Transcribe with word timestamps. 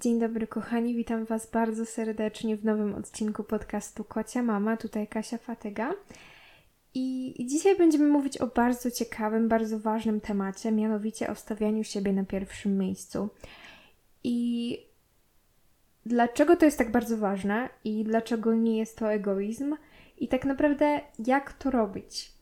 Dzień 0.00 0.20
dobry, 0.20 0.46
kochani, 0.46 0.94
witam 0.94 1.24
Was 1.24 1.50
bardzo 1.50 1.86
serdecznie 1.86 2.56
w 2.56 2.64
nowym 2.64 2.94
odcinku 2.94 3.44
podcastu 3.44 4.04
Kocia 4.04 4.42
Mama. 4.42 4.76
Tutaj 4.76 5.08
Kasia 5.08 5.38
Fatyga. 5.38 5.92
I 6.94 7.34
dzisiaj 7.46 7.76
będziemy 7.76 8.08
mówić 8.08 8.38
o 8.38 8.46
bardzo 8.46 8.90
ciekawym, 8.90 9.48
bardzo 9.48 9.78
ważnym 9.78 10.20
temacie, 10.20 10.72
mianowicie 10.72 11.30
o 11.30 11.34
stawianiu 11.34 11.84
siebie 11.84 12.12
na 12.12 12.24
pierwszym 12.24 12.78
miejscu. 12.78 13.28
I 14.24 14.78
dlaczego 16.06 16.56
to 16.56 16.64
jest 16.64 16.78
tak 16.78 16.90
bardzo 16.90 17.16
ważne 17.16 17.68
i 17.84 18.04
dlaczego 18.04 18.54
nie 18.54 18.78
jest 18.78 18.98
to 18.98 19.12
egoizm 19.12 19.76
i 20.18 20.28
tak 20.28 20.44
naprawdę 20.44 21.00
jak 21.26 21.52
to 21.52 21.70
robić. 21.70 22.32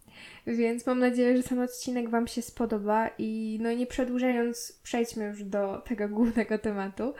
Więc 0.46 0.86
mam 0.86 0.98
nadzieję, 0.98 1.36
że 1.36 1.42
ten 1.42 1.60
odcinek 1.60 2.10
Wam 2.10 2.26
się 2.26 2.42
spodoba 2.42 3.10
i 3.18 3.58
no 3.62 3.72
nie 3.72 3.86
przedłużając, 3.86 4.80
przejdźmy 4.82 5.24
już 5.24 5.44
do 5.44 5.82
tego 5.86 6.08
głównego 6.08 6.58
tematu. 6.58 7.14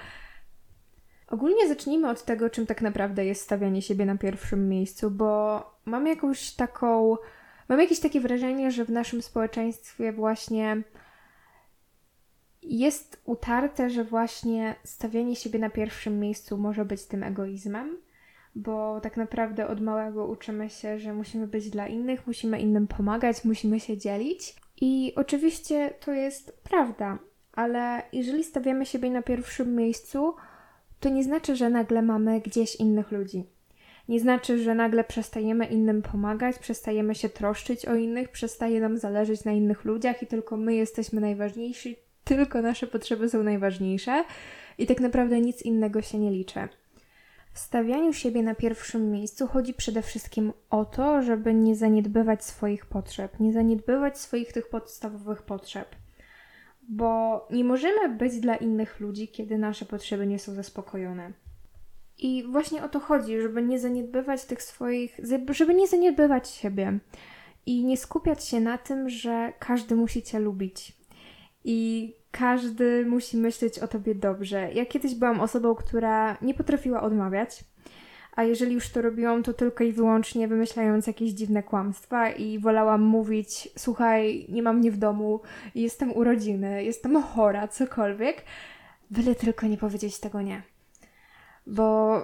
Ogólnie 1.27 1.69
zacznijmy 1.69 2.11
od 2.11 2.25
tego, 2.25 2.51
czym 2.51 2.67
tak 2.67 2.83
naprawdę 2.83 3.25
jest 3.25 3.43
stawianie 3.43 3.83
siebie 3.83 4.07
na 4.07 4.19
pierwszym 4.19 4.69
miejscu, 4.69 5.11
bo 5.11 5.61
mam 5.85 6.07
jakąś 6.07 6.53
taką. 6.53 7.17
Mam 7.69 7.81
jakieś 7.81 8.01
takie 8.01 8.21
wrażenie, 8.21 8.71
że 8.71 8.85
w 8.85 8.91
naszym 8.91 9.23
społeczeństwie 9.23 10.13
właśnie 10.13 10.83
jest 12.63 13.23
utarte, 13.25 13.91
że 13.91 14.05
właśnie 14.05 14.75
stawianie 14.85 15.37
siebie 15.37 15.59
na 15.59 15.71
pierwszym 15.71 16.21
miejscu 16.21 16.59
może 16.59 16.85
być 16.85 17.05
tym 17.05 17.23
egoizmem, 17.23 17.97
bo 18.55 19.01
tak 19.01 19.17
naprawdę 19.17 19.67
od 19.67 19.81
małego 19.81 20.27
uczymy 20.27 20.71
się, 20.71 20.99
że 20.99 21.15
musimy 21.15 21.47
być 21.47 21.71
dla 21.71 21.89
innych, 21.89 22.27
musimy 22.27 22.61
innym 22.61 22.87
pomagać, 22.87 23.45
musimy 23.45 23.81
się 23.81 23.99
dzielić. 23.99 24.57
I 24.81 25.13
oczywiście 25.17 25.95
to 26.01 26.13
jest 26.13 26.61
prawda, 26.63 27.19
ale 27.53 28.03
jeżeli 28.13 28.45
stawiamy 28.45 28.87
siebie 28.87 29.11
na 29.11 29.23
pierwszym 29.23 29.77
miejscu, 29.77 30.35
to 31.01 31.09
nie 31.09 31.25
znaczy, 31.25 31.57
że 31.57 31.71
nagle 31.71 32.03
mamy 32.03 32.41
gdzieś 32.41 32.77
innych 32.77 33.13
ludzi. 33.13 33.45
Nie 34.09 34.21
znaczy, 34.21 34.59
że 34.59 34.75
nagle 34.75 35.05
przestajemy 35.05 35.67
innym 35.67 36.03
pomagać, 36.03 36.59
przestajemy 36.59 37.15
się 37.15 37.29
troszczyć 37.29 37.87
o 37.87 37.95
innych, 37.95 38.29
przestaje 38.29 38.81
nam 38.81 38.99
zależeć 38.99 39.45
na 39.45 39.53
innych 39.53 39.85
ludziach 39.85 40.23
i 40.23 40.27
tylko 40.27 40.57
my 40.57 40.75
jesteśmy 40.75 41.21
najważniejsi, 41.21 41.97
tylko 42.25 42.63
nasze 42.63 42.87
potrzeby 42.87 43.29
są 43.29 43.43
najważniejsze 43.43 44.25
i 44.79 44.87
tak 44.87 45.01
naprawdę 45.01 45.41
nic 45.41 45.63
innego 45.63 46.03
się 46.03 46.19
nie 46.19 46.31
liczy. 46.31 46.69
W 47.53 47.59
stawianiu 47.59 48.13
siebie 48.13 48.43
na 48.43 48.55
pierwszym 48.55 49.11
miejscu 49.11 49.47
chodzi 49.47 49.75
przede 49.75 50.03
wszystkim 50.03 50.53
o 50.71 50.85
to, 50.85 51.23
żeby 51.23 51.55
nie 51.55 51.77
zaniedbywać 51.77 52.45
swoich 52.45 52.87
potrzeb, 52.87 53.41
nie 53.41 53.53
zaniedbywać 53.53 54.19
swoich 54.19 54.53
tych 54.53 54.69
podstawowych 54.69 55.43
potrzeb 55.43 55.97
bo 56.89 57.41
nie 57.51 57.65
możemy 57.65 58.09
być 58.09 58.41
dla 58.41 58.57
innych 58.57 59.01
ludzi, 59.01 59.29
kiedy 59.29 59.59
nasze 59.59 59.85
potrzeby 59.85 60.27
nie 60.27 60.39
są 60.39 60.55
zaspokojone. 60.55 61.33
I 62.19 62.45
właśnie 62.51 62.85
o 62.85 62.89
to 62.89 63.01
chodzi, 63.01 63.41
żeby 63.41 63.63
nie 63.63 63.79
zaniedbywać 63.79 64.45
tych 64.45 64.63
swoich, 64.63 65.21
żeby 65.51 65.75
nie 65.75 65.89
zaniedbywać 65.89 66.49
siebie 66.49 66.99
i 67.67 67.85
nie 67.85 67.97
skupiać 67.97 68.45
się 68.45 68.61
na 68.61 68.79
tym, 68.79 69.09
że 69.09 69.53
każdy 69.59 69.97
musi 69.97 70.23
cię 70.23 70.39
lubić 70.39 70.93
i 71.65 72.13
każdy 72.31 73.07
musi 73.07 73.37
myśleć 73.37 73.79
o 73.79 73.89
tobie 73.89 74.15
dobrze. 74.15 74.73
Ja 74.73 74.87
kiedyś 74.87 75.15
byłam 75.15 75.41
osobą, 75.41 75.75
która 75.75 76.39
nie 76.43 76.55
potrafiła 76.55 77.03
odmawiać 77.03 77.65
a 78.37 78.43
jeżeli 78.43 78.75
już 78.75 78.91
to 78.91 79.03
robiłam, 79.03 79.43
to 79.43 79.53
tylko 79.53 79.85
i 79.85 79.93
wyłącznie 79.93 80.49
wymyślając 80.49 81.07
jakieś 81.07 81.31
dziwne 81.31 81.63
kłamstwa 81.63 82.31
i 82.31 82.59
wolałam 82.59 83.03
mówić: 83.03 83.69
Słuchaj, 83.79 84.47
nie 84.49 84.63
mam 84.63 84.79
mnie 84.79 84.91
w 84.91 84.97
domu, 84.97 85.41
jestem 85.75 86.17
urodziny, 86.17 86.85
jestem 86.85 87.23
chora, 87.23 87.69
cokolwiek, 87.69 88.45
byle 89.11 89.35
tylko 89.35 89.67
nie 89.67 89.77
powiedzieć 89.77 90.21
tego 90.21 90.43
nie. 90.43 90.63
Bo 91.67 92.17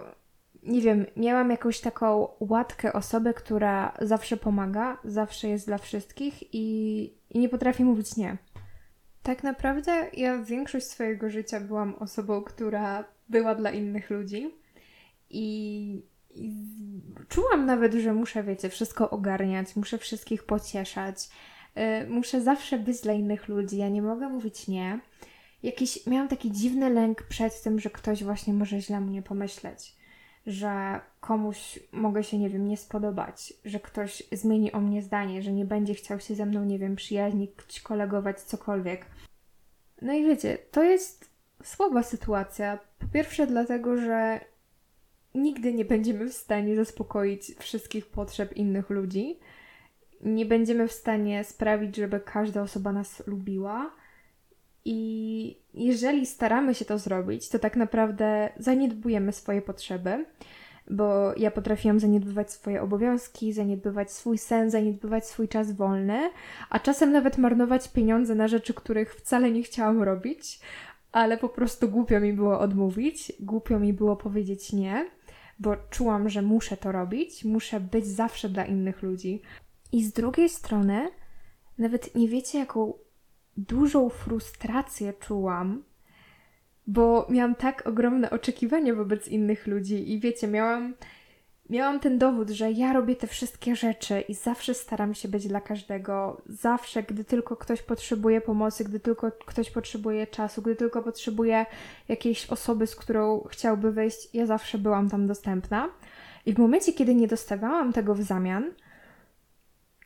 nie 0.62 0.80
wiem, 0.80 1.06
miałam 1.16 1.50
jakąś 1.50 1.80
taką 1.80 2.28
łatkę 2.40 2.92
osobę, 2.92 3.34
która 3.34 3.92
zawsze 4.00 4.36
pomaga, 4.36 4.98
zawsze 5.04 5.48
jest 5.48 5.66
dla 5.66 5.78
wszystkich 5.78 6.54
i, 6.54 7.02
i 7.30 7.38
nie 7.38 7.48
potrafi 7.48 7.84
mówić 7.84 8.16
nie. 8.16 8.36
Tak 9.22 9.42
naprawdę 9.42 10.06
ja 10.12 10.38
większość 10.38 10.86
swojego 10.86 11.30
życia 11.30 11.60
byłam 11.60 11.94
osobą, 11.94 12.42
która 12.42 13.04
była 13.28 13.54
dla 13.54 13.70
innych 13.70 14.10
ludzi 14.10 14.59
i, 15.30 16.02
I, 16.34 16.52
czułam 17.28 17.66
nawet, 17.66 17.94
że 17.94 18.14
muszę, 18.14 18.42
wiecie, 18.42 18.68
wszystko 18.68 19.10
ogarniać, 19.10 19.76
muszę 19.76 19.98
wszystkich 19.98 20.44
pocieszać, 20.44 21.28
yy, 21.76 21.82
muszę 22.08 22.40
zawsze 22.40 22.78
być 22.78 23.00
dla 23.00 23.12
innych 23.12 23.48
ludzi, 23.48 23.76
ja 23.76 23.88
nie 23.88 24.02
mogę 24.02 24.28
mówić 24.28 24.68
nie. 24.68 25.00
Jakiś, 25.62 26.06
miałam 26.06 26.28
taki 26.28 26.52
dziwny 26.52 26.90
lęk 26.90 27.22
przed 27.22 27.62
tym, 27.62 27.80
że 27.80 27.90
ktoś 27.90 28.24
właśnie 28.24 28.54
może 28.54 28.80
źle 28.80 29.00
mnie 29.00 29.22
pomyśleć, 29.22 29.96
że 30.46 31.00
komuś 31.20 31.78
mogę 31.92 32.24
się, 32.24 32.38
nie 32.38 32.50
wiem, 32.50 32.68
nie 32.68 32.76
spodobać, 32.76 33.52
że 33.64 33.80
ktoś 33.80 34.22
zmieni 34.32 34.72
o 34.72 34.80
mnie 34.80 35.02
zdanie, 35.02 35.42
że 35.42 35.52
nie 35.52 35.64
będzie 35.64 35.94
chciał 35.94 36.20
się 36.20 36.34
ze 36.34 36.46
mną, 36.46 36.64
nie 36.64 36.78
wiem, 36.78 36.96
przyjaźnić, 36.96 37.80
kolegować, 37.82 38.40
cokolwiek. 38.40 39.06
No 40.02 40.12
i 40.12 40.24
wiecie, 40.24 40.58
to 40.70 40.82
jest 40.82 41.30
słaba 41.64 42.02
sytuacja. 42.02 42.78
Po 42.98 43.06
pierwsze, 43.06 43.46
dlatego, 43.46 43.96
że 43.96 44.40
nigdy 45.34 45.74
nie 45.74 45.84
będziemy 45.84 46.28
w 46.28 46.34
stanie 46.34 46.76
zaspokoić 46.76 47.54
wszystkich 47.58 48.06
potrzeb 48.06 48.56
innych 48.56 48.90
ludzi. 48.90 49.38
Nie 50.20 50.46
będziemy 50.46 50.88
w 50.88 50.92
stanie 50.92 51.44
sprawić, 51.44 51.96
żeby 51.96 52.20
każda 52.20 52.62
osoba 52.62 52.92
nas 52.92 53.26
lubiła. 53.26 53.90
I 54.84 55.56
jeżeli 55.74 56.26
staramy 56.26 56.74
się 56.74 56.84
to 56.84 56.98
zrobić, 56.98 57.48
to 57.48 57.58
tak 57.58 57.76
naprawdę 57.76 58.48
zaniedbujemy 58.58 59.32
swoje 59.32 59.62
potrzeby, 59.62 60.24
bo 60.90 61.34
ja 61.36 61.50
potrafiłam 61.50 62.00
zaniedbywać 62.00 62.52
swoje 62.52 62.82
obowiązki, 62.82 63.52
zaniedbywać 63.52 64.12
swój 64.12 64.38
sen, 64.38 64.70
zaniedbywać 64.70 65.26
swój 65.26 65.48
czas 65.48 65.72
wolny, 65.72 66.30
a 66.70 66.78
czasem 66.78 67.12
nawet 67.12 67.38
marnować 67.38 67.88
pieniądze 67.88 68.34
na 68.34 68.48
rzeczy, 68.48 68.74
których 68.74 69.14
wcale 69.14 69.50
nie 69.50 69.62
chciałam 69.62 70.02
robić, 70.02 70.60
ale 71.12 71.38
po 71.38 71.48
prostu 71.48 71.88
głupio 71.88 72.20
mi 72.20 72.32
było 72.32 72.60
odmówić, 72.60 73.32
głupio 73.40 73.78
mi 73.78 73.92
było 73.92 74.16
powiedzieć 74.16 74.72
nie 74.72 75.10
bo 75.60 75.76
czułam, 75.90 76.28
że 76.28 76.42
muszę 76.42 76.76
to 76.76 76.92
robić, 76.92 77.44
muszę 77.44 77.80
być 77.80 78.06
zawsze 78.06 78.48
dla 78.48 78.64
innych 78.64 79.02
ludzi. 79.02 79.42
I 79.92 80.04
z 80.04 80.12
drugiej 80.12 80.48
strony, 80.48 81.10
nawet 81.78 82.14
nie 82.14 82.28
wiecie, 82.28 82.58
jaką 82.58 82.94
dużą 83.56 84.08
frustrację 84.08 85.12
czułam, 85.12 85.82
bo 86.86 87.26
miałam 87.30 87.54
tak 87.54 87.86
ogromne 87.86 88.30
oczekiwania 88.30 88.94
wobec 88.94 89.28
innych 89.28 89.66
ludzi 89.66 90.12
i 90.12 90.20
wiecie, 90.20 90.48
miałam 90.48 90.94
miałam 91.70 92.00
ten 92.00 92.18
dowód, 92.18 92.50
że 92.50 92.72
ja 92.72 92.92
robię 92.92 93.16
te 93.16 93.26
wszystkie 93.26 93.76
rzeczy 93.76 94.20
i 94.20 94.34
zawsze 94.34 94.74
staram 94.74 95.14
się 95.14 95.28
być 95.28 95.48
dla 95.48 95.60
każdego. 95.60 96.42
Zawsze, 96.46 97.02
gdy 97.02 97.24
tylko 97.24 97.56
ktoś 97.56 97.82
potrzebuje 97.82 98.40
pomocy, 98.40 98.84
gdy 98.84 99.00
tylko 99.00 99.32
ktoś 99.32 99.70
potrzebuje 99.70 100.26
czasu, 100.26 100.62
gdy 100.62 100.76
tylko 100.76 101.02
potrzebuje 101.02 101.66
jakiejś 102.08 102.46
osoby, 102.46 102.86
z 102.86 102.96
którą 102.96 103.44
chciałby 103.50 103.92
wyjść, 103.92 104.34
ja 104.34 104.46
zawsze 104.46 104.78
byłam 104.78 105.10
tam 105.10 105.26
dostępna. 105.26 105.88
I 106.46 106.52
w 106.54 106.58
momencie, 106.58 106.92
kiedy 106.92 107.14
nie 107.14 107.28
dostawałam 107.28 107.92
tego 107.92 108.14
w 108.14 108.22
zamian, 108.22 108.64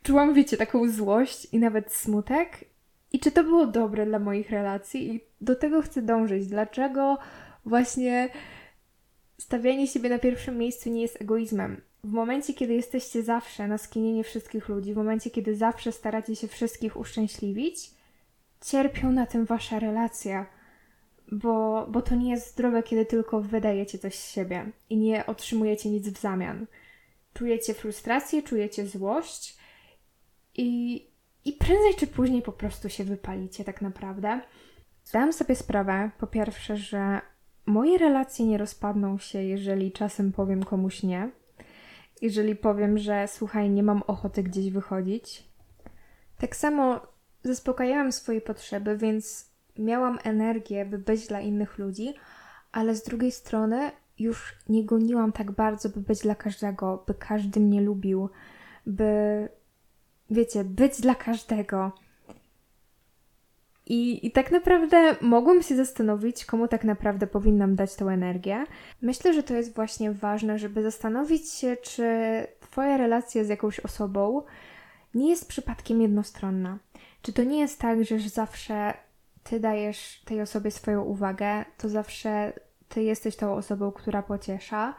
czułam, 0.02 0.34
wiecie, 0.34 0.56
taką 0.56 0.90
złość 0.90 1.46
i 1.52 1.58
nawet 1.58 1.92
smutek. 1.92 2.64
I 3.12 3.20
czy 3.20 3.30
to 3.30 3.44
było 3.44 3.66
dobre 3.66 4.06
dla 4.06 4.18
moich 4.18 4.50
relacji? 4.50 5.14
I 5.14 5.20
do 5.40 5.56
tego 5.56 5.82
chcę 5.82 6.02
dążyć. 6.02 6.46
Dlaczego 6.46 7.18
właśnie 7.64 8.28
stawianie 9.44 9.86
siebie 9.86 10.08
na 10.08 10.18
pierwszym 10.18 10.58
miejscu 10.58 10.90
nie 10.90 11.02
jest 11.02 11.20
egoizmem. 11.20 11.80
W 12.04 12.12
momencie, 12.12 12.54
kiedy 12.54 12.74
jesteście 12.74 13.22
zawsze 13.22 13.68
na 13.68 13.78
skinienie 13.78 14.24
wszystkich 14.24 14.68
ludzi, 14.68 14.94
w 14.94 14.96
momencie, 14.96 15.30
kiedy 15.30 15.56
zawsze 15.56 15.92
staracie 15.92 16.36
się 16.36 16.48
wszystkich 16.48 16.96
uszczęśliwić, 16.96 17.90
cierpią 18.64 19.12
na 19.12 19.26
tym 19.26 19.44
wasze 19.44 19.80
relacje, 19.80 20.46
bo, 21.32 21.86
bo 21.90 22.02
to 22.02 22.14
nie 22.14 22.30
jest 22.30 22.50
zdrowe, 22.50 22.82
kiedy 22.82 23.06
tylko 23.06 23.40
wydajecie 23.40 23.98
coś 23.98 24.14
z 24.14 24.30
siebie 24.30 24.70
i 24.90 24.96
nie 24.96 25.26
otrzymujecie 25.26 25.90
nic 25.90 26.08
w 26.08 26.20
zamian. 26.20 26.66
Czujecie 27.34 27.74
frustrację, 27.74 28.42
czujecie 28.42 28.86
złość 28.86 29.58
i, 30.54 30.96
i 31.44 31.52
prędzej 31.52 31.94
czy 31.98 32.06
później 32.06 32.42
po 32.42 32.52
prostu 32.52 32.88
się 32.88 33.04
wypalicie 33.04 33.64
tak 33.64 33.82
naprawdę. 33.82 34.40
Zdałam 35.04 35.32
sobie 35.32 35.54
sprawę, 35.54 36.10
po 36.18 36.26
pierwsze, 36.26 36.76
że 36.76 37.20
moje 37.66 37.98
relacje 37.98 38.46
nie 38.46 38.58
rozpadną 38.58 39.18
się, 39.18 39.42
jeżeli 39.42 39.92
czasem 39.92 40.32
powiem 40.32 40.62
komuś 40.62 41.02
nie. 41.02 41.30
Jeżeli 42.22 42.56
powiem, 42.56 42.98
że 42.98 43.28
słuchaj, 43.28 43.70
nie 43.70 43.82
mam 43.82 44.02
ochoty 44.06 44.42
gdzieś 44.42 44.70
wychodzić. 44.70 45.44
Tak 46.38 46.56
samo 46.56 47.00
zaspokajałam 47.42 48.12
swoje 48.12 48.40
potrzeby, 48.40 48.96
więc 48.96 49.50
miałam 49.78 50.18
energię, 50.24 50.84
by 50.84 50.98
być 50.98 51.26
dla 51.26 51.40
innych 51.40 51.78
ludzi, 51.78 52.14
ale 52.72 52.94
z 52.94 53.02
drugiej 53.02 53.32
strony 53.32 53.90
już 54.18 54.54
nie 54.68 54.84
goniłam 54.84 55.32
tak 55.32 55.50
bardzo, 55.50 55.88
by 55.88 56.00
być 56.00 56.20
dla 56.20 56.34
każdego, 56.34 57.04
by 57.06 57.14
każdy 57.14 57.60
mnie 57.60 57.80
lubił, 57.80 58.28
by, 58.86 59.48
wiecie, 60.30 60.64
być 60.64 61.00
dla 61.00 61.14
każdego. 61.14 61.92
I, 63.86 64.26
I 64.26 64.30
tak 64.30 64.50
naprawdę 64.50 65.16
mogłam 65.20 65.62
się 65.62 65.76
zastanowić, 65.76 66.44
komu 66.44 66.68
tak 66.68 66.84
naprawdę 66.84 67.26
powinnam 67.26 67.76
dać 67.76 67.94
tą 67.94 68.08
energię. 68.08 68.64
Myślę, 69.02 69.32
że 69.32 69.42
to 69.42 69.54
jest 69.54 69.74
właśnie 69.74 70.12
ważne, 70.12 70.58
żeby 70.58 70.82
zastanowić 70.82 71.50
się, 71.50 71.76
czy 71.76 72.06
Twoja 72.60 72.96
relacja 72.96 73.44
z 73.44 73.48
jakąś 73.48 73.80
osobą 73.80 74.42
nie 75.14 75.30
jest 75.30 75.48
przypadkiem 75.48 76.02
jednostronna. 76.02 76.78
Czy 77.22 77.32
to 77.32 77.44
nie 77.44 77.58
jest 77.58 77.80
tak, 77.80 78.04
że 78.04 78.18
zawsze 78.18 78.94
Ty 79.42 79.60
dajesz 79.60 80.22
tej 80.24 80.40
osobie 80.40 80.70
swoją 80.70 81.02
uwagę, 81.02 81.64
to 81.78 81.88
zawsze 81.88 82.52
Ty 82.88 83.02
jesteś 83.02 83.36
tą 83.36 83.54
osobą, 83.54 83.92
która 83.92 84.22
pociesza 84.22 84.94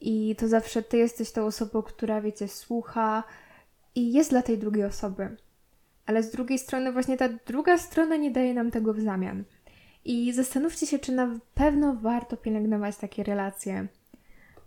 i 0.00 0.36
to 0.38 0.48
zawsze 0.48 0.82
Ty 0.82 0.96
jesteś 0.96 1.32
tą 1.32 1.46
osobą, 1.46 1.82
która, 1.82 2.20
wiecie, 2.20 2.48
słucha 2.48 3.24
i 3.94 4.12
jest 4.12 4.30
dla 4.30 4.42
tej 4.42 4.58
drugiej 4.58 4.84
osoby 4.84 5.36
ale 6.06 6.22
z 6.22 6.30
drugiej 6.30 6.58
strony 6.58 6.92
właśnie 6.92 7.16
ta 7.16 7.28
druga 7.46 7.78
strona 7.78 8.16
nie 8.16 8.30
daje 8.30 8.54
nam 8.54 8.70
tego 8.70 8.94
w 8.94 9.00
zamian. 9.00 9.44
I 10.04 10.32
zastanówcie 10.32 10.86
się, 10.86 10.98
czy 10.98 11.12
na 11.12 11.38
pewno 11.54 11.94
warto 11.94 12.36
pielęgnować 12.36 12.96
takie 12.96 13.22
relacje. 13.22 13.86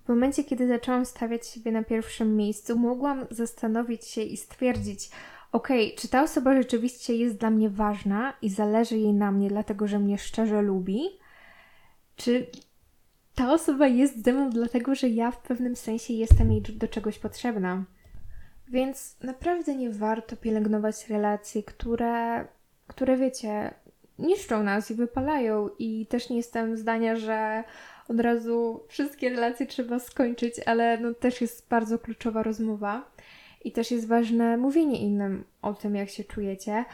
W 0.06 0.10
momencie, 0.10 0.44
kiedy 0.44 0.68
zaczęłam 0.68 1.06
stawiać 1.06 1.48
siebie 1.48 1.72
na 1.72 1.84
pierwszym 1.84 2.36
miejscu, 2.36 2.80
mogłam 2.80 3.26
zastanowić 3.32 4.06
się 4.06 4.22
i 4.22 4.38
stwierdzić, 4.38 5.10
ok, 5.52 5.68
czy 5.98 6.08
ta 6.08 6.24
osoba 6.24 6.56
rzeczywiście 6.56 7.16
jest 7.16 7.38
dla 7.38 7.50
mnie 7.50 7.70
ważna 7.70 8.34
i 8.42 8.50
zależy 8.50 8.98
jej 8.98 9.14
na 9.14 9.32
mnie, 9.32 9.50
dlatego 9.50 9.88
że 9.88 10.00
mnie 10.00 10.18
szczerze 10.18 10.62
lubi, 10.62 11.02
czy 12.16 12.48
ta 13.36 13.54
osoba 13.54 13.88
jest 13.88 14.24
ze 14.24 14.34
mną 14.34 14.50
dlatego, 14.50 14.96
że 14.96 15.10
ja 15.10 15.32
w 15.32 15.42
pewnym 15.42 15.76
sensie 15.76 16.14
jestem 16.14 16.52
jej 16.52 16.62
do 16.62 16.88
czegoś 16.88 17.20
potrzebna. 17.20 17.84
Więc 18.70 19.16
naprawdę 19.24 19.76
nie 19.76 19.90
warto 19.90 20.38
pielęgnować 20.38 21.10
relacji, 21.10 21.64
które, 21.64 22.46
które 22.88 23.18
wiecie, 23.18 23.74
niszczą 24.20 24.64
nas 24.64 24.92
i 24.92 24.96
wypalają. 24.96 25.70
I 25.80 26.06
też 26.06 26.30
nie 26.30 26.38
jestem 26.38 26.78
zdania, 26.78 27.16
że 27.16 27.64
od 28.08 28.20
razu 28.20 28.84
wszystkie 28.88 29.30
relacje 29.30 29.66
trzeba 29.66 30.00
skończyć, 30.00 30.56
ale 30.66 30.98
no 30.98 31.14
też 31.14 31.42
jest 31.42 31.68
bardzo 31.70 32.00
kluczowa 32.00 32.44
rozmowa 32.44 33.12
i 33.64 33.72
też 33.72 33.92
jest 33.92 34.08
ważne 34.08 34.58
mówienie 34.58 35.00
innym 35.02 35.44
o 35.62 35.74
tym, 35.74 35.96
jak 35.96 36.10
się 36.10 36.24
czujecie. 36.24 36.86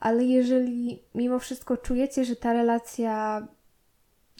Ale 0.00 0.24
jeżeli 0.24 1.02
mimo 1.14 1.38
wszystko 1.38 1.76
czujecie, 1.76 2.24
że 2.24 2.36
ta 2.36 2.52
relacja 2.52 3.46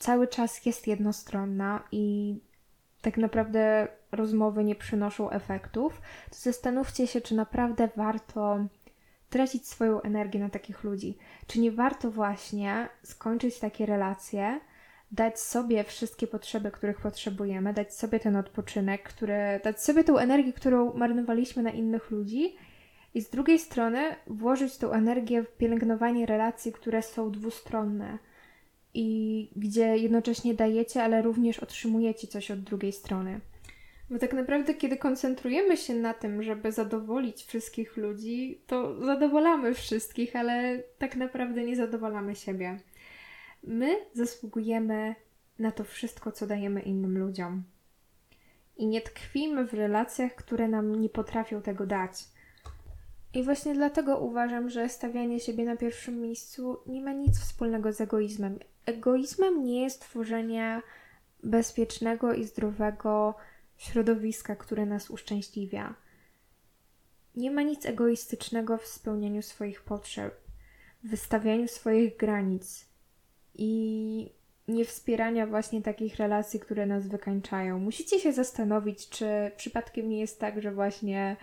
cały 0.00 0.28
czas 0.28 0.66
jest 0.66 0.86
jednostronna 0.86 1.82
i 1.92 2.36
tak 3.02 3.16
naprawdę 3.16 3.88
rozmowy 4.12 4.64
nie 4.64 4.74
przynoszą 4.74 5.30
efektów, 5.30 6.02
to 6.30 6.36
zastanówcie 6.36 7.06
się, 7.06 7.20
czy 7.20 7.34
naprawdę 7.34 7.88
warto 7.96 8.66
tracić 9.30 9.68
swoją 9.68 10.02
energię 10.02 10.40
na 10.40 10.48
takich 10.48 10.84
ludzi. 10.84 11.18
Czy 11.46 11.60
nie 11.60 11.72
warto 11.72 12.10
właśnie 12.10 12.88
skończyć 13.02 13.58
takie 13.58 13.86
relacje, 13.86 14.60
dać 15.12 15.40
sobie 15.40 15.84
wszystkie 15.84 16.26
potrzeby, 16.26 16.70
których 16.70 17.00
potrzebujemy, 17.00 17.72
dać 17.72 17.94
sobie 17.94 18.20
ten 18.20 18.36
odpoczynek, 18.36 19.02
który, 19.02 19.60
dać 19.64 19.82
sobie 19.82 20.04
tą 20.04 20.18
energię, 20.18 20.52
którą 20.52 20.92
marnowaliśmy 20.92 21.62
na 21.62 21.70
innych 21.70 22.10
ludzi 22.10 22.56
i 23.14 23.20
z 23.20 23.30
drugiej 23.30 23.58
strony 23.58 24.16
włożyć 24.26 24.76
tą 24.76 24.92
energię 24.92 25.42
w 25.42 25.56
pielęgnowanie 25.56 26.26
relacji, 26.26 26.72
które 26.72 27.02
są 27.02 27.30
dwustronne 27.30 28.18
i 28.94 29.50
gdzie 29.56 29.96
jednocześnie 29.96 30.54
dajecie, 30.54 31.02
ale 31.02 31.22
również 31.22 31.58
otrzymujecie 31.58 32.26
coś 32.26 32.50
od 32.50 32.60
drugiej 32.60 32.92
strony. 32.92 33.40
Bo 34.12 34.18
tak 34.18 34.32
naprawdę, 34.32 34.74
kiedy 34.74 34.96
koncentrujemy 34.96 35.76
się 35.76 35.94
na 35.94 36.14
tym, 36.14 36.42
żeby 36.42 36.72
zadowolić 36.72 37.44
wszystkich 37.44 37.96
ludzi, 37.96 38.62
to 38.66 39.04
zadowalamy 39.04 39.74
wszystkich, 39.74 40.36
ale 40.36 40.82
tak 40.98 41.16
naprawdę 41.16 41.64
nie 41.64 41.76
zadowalamy 41.76 42.36
siebie. 42.36 42.78
My 43.62 43.96
zasługujemy 44.12 45.14
na 45.58 45.70
to 45.70 45.84
wszystko, 45.84 46.32
co 46.32 46.46
dajemy 46.46 46.80
innym 46.80 47.18
ludziom. 47.18 47.62
I 48.76 48.86
nie 48.86 49.00
tkwimy 49.00 49.66
w 49.66 49.74
relacjach, 49.74 50.34
które 50.34 50.68
nam 50.68 51.00
nie 51.00 51.08
potrafią 51.08 51.62
tego 51.62 51.86
dać. 51.86 52.24
I 53.34 53.42
właśnie 53.42 53.74
dlatego 53.74 54.18
uważam, 54.18 54.70
że 54.70 54.88
stawianie 54.88 55.40
siebie 55.40 55.64
na 55.64 55.76
pierwszym 55.76 56.20
miejscu 56.20 56.78
nie 56.86 57.02
ma 57.02 57.12
nic 57.12 57.38
wspólnego 57.38 57.92
z 57.92 58.00
egoizmem. 58.00 58.58
Egoizmem 58.86 59.64
nie 59.64 59.82
jest 59.82 60.00
tworzenie 60.00 60.82
bezpiecznego 61.42 62.34
i 62.34 62.44
zdrowego 62.44 63.34
środowiska, 63.82 64.56
które 64.56 64.86
nas 64.86 65.10
uszczęśliwia. 65.10 65.94
Nie 67.36 67.50
ma 67.50 67.62
nic 67.62 67.86
egoistycznego 67.86 68.78
w 68.78 68.86
spełnianiu 68.86 69.42
swoich 69.42 69.82
potrzeb, 69.82 70.40
w 71.04 71.10
wystawianiu 71.10 71.68
swoich 71.68 72.16
granic 72.16 72.86
i 73.54 74.30
nie 74.68 74.84
wspierania 74.84 75.46
właśnie 75.46 75.82
takich 75.82 76.16
relacji, 76.16 76.60
które 76.60 76.86
nas 76.86 77.08
wykańczają. 77.08 77.78
Musicie 77.78 78.20
się 78.20 78.32
zastanowić, 78.32 79.08
czy 79.08 79.26
przypadkiem 79.56 80.08
nie 80.08 80.20
jest 80.20 80.40
tak, 80.40 80.62
że 80.62 80.72
właśnie 80.72 81.36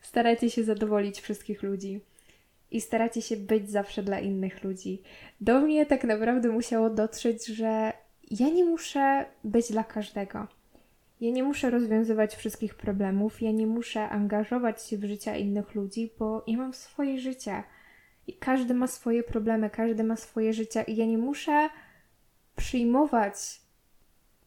staracie 0.00 0.50
się 0.50 0.64
zadowolić 0.64 1.20
wszystkich 1.20 1.62
ludzi 1.62 2.00
i 2.70 2.80
staracie 2.80 3.22
się 3.22 3.36
być 3.36 3.70
zawsze 3.70 4.02
dla 4.02 4.20
innych 4.20 4.64
ludzi. 4.64 5.02
Do 5.40 5.60
mnie 5.60 5.86
tak 5.86 6.04
naprawdę 6.04 6.48
musiało 6.48 6.90
dotrzeć, 6.90 7.46
że 7.46 7.92
ja 8.30 8.48
nie 8.48 8.64
muszę 8.64 9.24
być 9.44 9.72
dla 9.72 9.84
każdego. 9.84 10.61
Ja 11.22 11.30
nie 11.30 11.42
muszę 11.42 11.70
rozwiązywać 11.70 12.36
wszystkich 12.36 12.74
problemów, 12.74 13.42
ja 13.42 13.50
nie 13.50 13.66
muszę 13.66 14.08
angażować 14.08 14.86
się 14.86 14.98
w 14.98 15.04
życia 15.04 15.36
innych 15.36 15.74
ludzi, 15.74 16.12
bo 16.18 16.44
ja 16.46 16.56
mam 16.56 16.74
swoje 16.74 17.18
życie. 17.18 17.62
I 18.26 18.32
każdy 18.32 18.74
ma 18.74 18.86
swoje 18.86 19.22
problemy, 19.22 19.70
każdy 19.70 20.04
ma 20.04 20.16
swoje 20.16 20.52
życie, 20.52 20.84
i 20.86 20.96
ja 20.96 21.06
nie 21.06 21.18
muszę 21.18 21.68
przyjmować, 22.56 23.60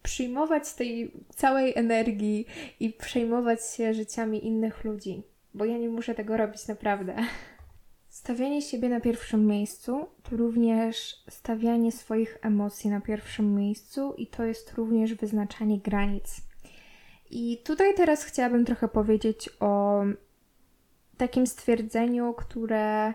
przyjmować 0.04 0.74
tej 0.74 1.12
całej 1.36 1.74
energii 1.76 2.46
i 2.80 2.90
przejmować 2.90 3.60
się 3.66 3.94
życiami 3.94 4.46
innych 4.46 4.84
ludzi, 4.84 5.24
bo 5.54 5.66
ja 5.66 5.78
nie 5.78 5.90
muszę 5.90 6.16
tego 6.16 6.38
robić 6.38 6.68
naprawdę. 6.68 7.16
Stawianie 8.10 8.62
siebie 8.62 8.90
na 8.90 9.02
pierwszym 9.02 9.48
miejscu 9.48 10.06
to 10.24 10.38
również 10.38 11.24
stawianie 11.30 11.92
swoich 11.92 12.38
emocji 12.42 12.90
na 12.90 13.02
pierwszym 13.02 13.56
miejscu, 13.56 14.14
i 14.18 14.28
to 14.28 14.44
jest 14.44 14.74
również 14.74 15.14
wyznaczanie 15.14 15.80
granic. 15.80 16.46
I 17.30 17.62
tutaj 17.66 17.94
teraz 17.96 18.24
chciałabym 18.24 18.66
trochę 18.66 18.88
powiedzieć 18.88 19.50
o 19.60 20.04
takim 21.18 21.48
stwierdzeniu, 21.48 22.34
które 22.34 23.14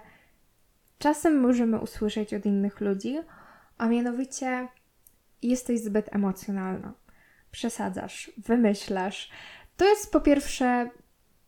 czasem 0.99 1.41
możemy 1.41 1.79
usłyszeć 1.79 2.35
od 2.35 2.47
innych 2.47 2.81
ludzi, 2.81 3.19
a 3.79 3.89
mianowicie 3.89 4.69
jesteś 5.43 5.81
zbyt 5.81 6.15
emocjonalna, 6.15 6.93
przesadzasz, 7.51 8.33
wymyślasz. 8.39 9.31
To 9.77 9.85
jest 9.85 10.13
po 10.13 10.21
pierwsze 10.21 10.91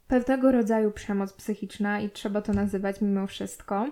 pewnego 0.08 0.52
rodzaju 0.52 0.90
przemoc 0.90 1.32
psychiczna 1.32 2.00
i 2.00 2.10
trzeba 2.10 2.42
to 2.42 2.52
nazywać 2.52 3.00
mimo 3.00 3.26
wszystko. 3.26 3.86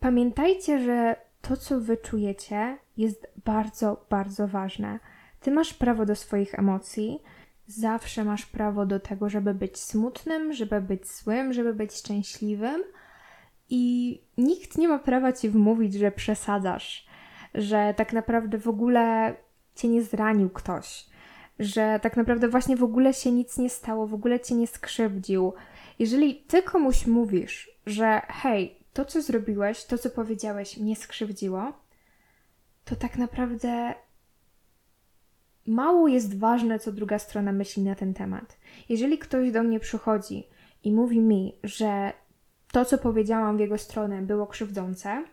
Pamiętajcie, 0.00 0.80
że 0.80 1.16
to, 1.42 1.56
co 1.56 1.80
wy 1.80 1.96
czujecie, 1.96 2.78
jest 2.96 3.26
bardzo, 3.44 4.06
bardzo 4.10 4.48
ważne. 4.48 4.98
Ty 5.40 5.50
masz 5.50 5.74
prawo 5.74 6.06
do 6.06 6.16
swoich 6.16 6.58
emocji, 6.58 7.22
zawsze 7.66 8.24
masz 8.24 8.46
prawo 8.46 8.86
do 8.86 9.00
tego, 9.00 9.28
żeby 9.28 9.54
być 9.54 9.78
smutnym, 9.78 10.52
żeby 10.52 10.80
być 10.80 11.08
złym, 11.08 11.52
żeby 11.52 11.74
być 11.74 11.92
szczęśliwym. 11.92 12.82
I 13.70 14.20
nikt 14.38 14.78
nie 14.78 14.88
ma 14.88 14.98
prawa 14.98 15.32
ci 15.32 15.50
wmówić, 15.50 15.94
że 15.94 16.12
przesadzasz, 16.12 17.06
że 17.54 17.94
tak 17.96 18.12
naprawdę 18.12 18.58
w 18.58 18.68
ogóle 18.68 19.34
cię 19.74 19.88
nie 19.88 20.02
zranił 20.02 20.50
ktoś, 20.50 21.06
że 21.58 22.00
tak 22.02 22.16
naprawdę 22.16 22.48
właśnie 22.48 22.76
w 22.76 22.84
ogóle 22.84 23.14
się 23.14 23.32
nic 23.32 23.58
nie 23.58 23.70
stało, 23.70 24.06
w 24.06 24.14
ogóle 24.14 24.40
cię 24.40 24.54
nie 24.54 24.66
skrzywdził. 24.66 25.52
Jeżeli 25.98 26.34
ty 26.36 26.62
komuś 26.62 27.06
mówisz, 27.06 27.70
że 27.86 28.22
hej, 28.28 28.78
to 28.92 29.04
co 29.04 29.22
zrobiłeś, 29.22 29.84
to 29.84 29.98
co 29.98 30.10
powiedziałeś 30.10 30.76
mnie 30.76 30.96
skrzywdziło, 30.96 31.72
to 32.84 32.96
tak 32.96 33.18
naprawdę 33.18 33.94
mało 35.66 36.08
jest 36.08 36.38
ważne, 36.38 36.78
co 36.78 36.92
druga 36.92 37.18
strona 37.18 37.52
myśli 37.52 37.82
na 37.82 37.94
ten 37.94 38.14
temat. 38.14 38.58
Jeżeli 38.88 39.18
ktoś 39.18 39.52
do 39.52 39.62
mnie 39.62 39.80
przychodzi 39.80 40.48
i 40.84 40.92
mówi 40.92 41.20
mi, 41.20 41.58
że 41.62 42.12
to, 42.72 42.84
co 42.84 42.98
powiedziałam 42.98 43.56
w 43.56 43.60
jego 43.60 43.78
stronę, 43.78 44.22
było 44.22 44.46
krzywdzące, 44.46 45.24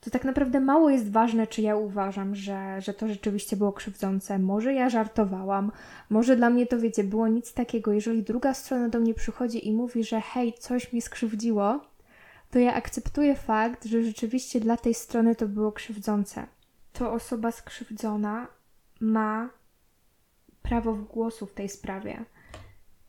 to 0.00 0.10
tak 0.10 0.24
naprawdę 0.24 0.60
mało 0.60 0.90
jest 0.90 1.10
ważne, 1.10 1.46
czy 1.46 1.62
ja 1.62 1.76
uważam, 1.76 2.34
że, 2.34 2.80
że 2.80 2.94
to 2.94 3.08
rzeczywiście 3.08 3.56
było 3.56 3.72
krzywdzące. 3.72 4.38
Może 4.38 4.74
ja 4.74 4.90
żartowałam, 4.90 5.72
może 6.10 6.36
dla 6.36 6.50
mnie 6.50 6.66
to, 6.66 6.78
wiecie, 6.78 7.04
było 7.04 7.28
nic 7.28 7.54
takiego. 7.54 7.92
Jeżeli 7.92 8.22
druga 8.22 8.54
strona 8.54 8.88
do 8.88 9.00
mnie 9.00 9.14
przychodzi 9.14 9.68
i 9.68 9.72
mówi, 9.72 10.04
że 10.04 10.20
hej, 10.20 10.52
coś 10.52 10.92
mi 10.92 11.02
skrzywdziło, 11.02 11.80
to 12.50 12.58
ja 12.58 12.74
akceptuję 12.74 13.34
fakt, 13.34 13.84
że 13.84 14.02
rzeczywiście 14.02 14.60
dla 14.60 14.76
tej 14.76 14.94
strony 14.94 15.34
to 15.34 15.48
było 15.48 15.72
krzywdzące. 15.72 16.46
To 16.92 17.12
osoba 17.12 17.52
skrzywdzona 17.52 18.46
ma 19.00 19.59
prawo 20.62 20.92
w 20.92 21.04
głosu 21.04 21.46
w 21.46 21.52
tej 21.52 21.68
sprawie. 21.68 22.24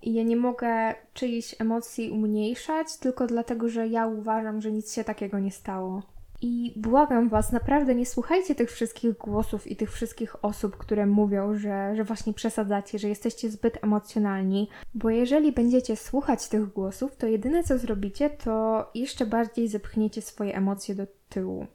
I 0.02 0.14
ja 0.14 0.24
nie 0.24 0.36
mogę 0.36 0.96
czyichś 1.14 1.56
emocji 1.62 2.12
umniejszać 2.12 2.98
tylko 2.98 3.28
dlatego, 3.28 3.70
że 3.70 3.88
ja 3.88 4.08
uważam, 4.08 4.62
że 4.62 4.72
nic 4.72 4.94
się 4.94 5.04
takiego 5.04 5.40
nie 5.40 5.52
stało. 5.52 6.02
I 6.42 6.74
błagam 6.76 7.30
Was, 7.30 7.52
naprawdę 7.52 7.96
nie 7.96 8.06
słuchajcie 8.06 8.56
tych 8.56 8.72
wszystkich 8.72 9.18
głosów 9.18 9.68
i 9.68 9.76
tych 9.76 9.92
wszystkich 9.92 10.46
osób, 10.46 10.78
które 10.78 11.06
mówią, 11.06 11.56
że, 11.56 11.96
że 11.96 12.04
właśnie 12.04 12.34
przesadzacie, 12.34 13.00
że 13.00 13.10
jesteście 13.10 13.50
zbyt 13.50 13.84
emocjonalni, 13.84 14.70
bo 14.94 15.10
jeżeli 15.10 15.52
będziecie 15.52 15.96
słuchać 15.96 16.48
tych 16.48 16.74
głosów, 16.74 17.16
to 17.16 17.28
jedyne 17.28 17.64
co 17.64 17.78
zrobicie, 17.78 18.30
to 18.30 18.86
jeszcze 18.96 19.26
bardziej 19.26 19.68
zepchniecie 19.68 20.22
swoje 20.22 20.56
emocje 20.56 20.96
do 20.96 21.08
tyłu. 21.30 21.68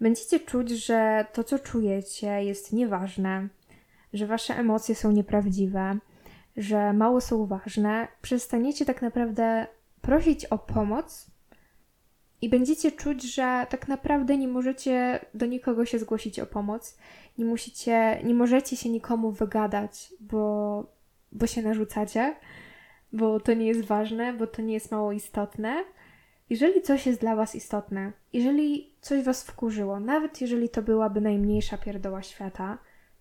Będziecie 0.00 0.40
czuć, 0.40 0.70
że 0.70 1.26
to, 1.32 1.44
co 1.44 1.58
czujecie, 1.58 2.44
jest 2.44 2.72
nieważne, 2.72 3.48
że 4.12 4.26
Wasze 4.26 4.56
emocje 4.56 4.94
są 4.94 5.12
nieprawdziwe, 5.12 5.98
że 6.56 6.92
mało 6.92 7.20
są 7.20 7.46
ważne. 7.46 8.08
Przestaniecie 8.22 8.84
tak 8.84 9.02
naprawdę 9.02 9.66
prosić 10.00 10.44
o 10.44 10.58
pomoc 10.58 11.30
i 12.42 12.48
będziecie 12.48 12.92
czuć, 12.92 13.34
że 13.34 13.66
tak 13.70 13.88
naprawdę 13.88 14.36
nie 14.36 14.48
możecie 14.48 15.20
do 15.34 15.46
nikogo 15.46 15.84
się 15.84 15.98
zgłosić 15.98 16.40
o 16.40 16.46
pomoc, 16.46 16.98
nie 17.38 17.44
musicie, 17.44 18.20
nie 18.24 18.34
możecie 18.34 18.76
się 18.76 18.88
nikomu 18.90 19.32
wygadać, 19.32 20.12
bo, 20.20 20.84
bo 21.32 21.46
się 21.46 21.62
narzucacie, 21.62 22.36
bo 23.12 23.40
to 23.40 23.54
nie 23.54 23.66
jest 23.66 23.84
ważne, 23.84 24.32
bo 24.32 24.46
to 24.46 24.62
nie 24.62 24.74
jest 24.74 24.90
mało 24.90 25.12
istotne. 25.12 25.84
Jeżeli 26.50 26.82
coś 26.82 27.06
jest 27.06 27.20
dla 27.20 27.36
Was 27.36 27.54
istotne, 27.54 28.12
jeżeli 28.32 28.92
coś 29.00 29.24
Was 29.24 29.44
wkurzyło, 29.44 30.00
nawet 30.00 30.40
jeżeli 30.40 30.68
to 30.68 30.82
byłaby 30.82 31.20
najmniejsza 31.20 31.78
pierdoła 31.78 32.22
świata, 32.22 32.78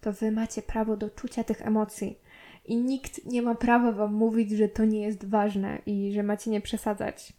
to 0.08 0.14
Wy 0.14 0.32
macie 0.32 0.62
prawo 0.62 0.98
do 0.98 1.10
czucia 1.10 1.44
tych 1.44 1.62
emocji. 1.62 2.20
I 2.66 2.78
nikt 2.78 3.26
nie 3.26 3.42
ma 3.42 3.56
prawa 3.56 3.92
Wam 3.92 4.14
mówić, 4.14 4.52
że 4.52 4.70
to 4.70 4.86
nie 4.86 5.02
jest 5.02 5.30
ważne 5.30 5.82
i 5.86 6.12
że 6.12 6.24
macie 6.24 6.52
nie 6.52 6.62
przesadzać. 6.62 7.34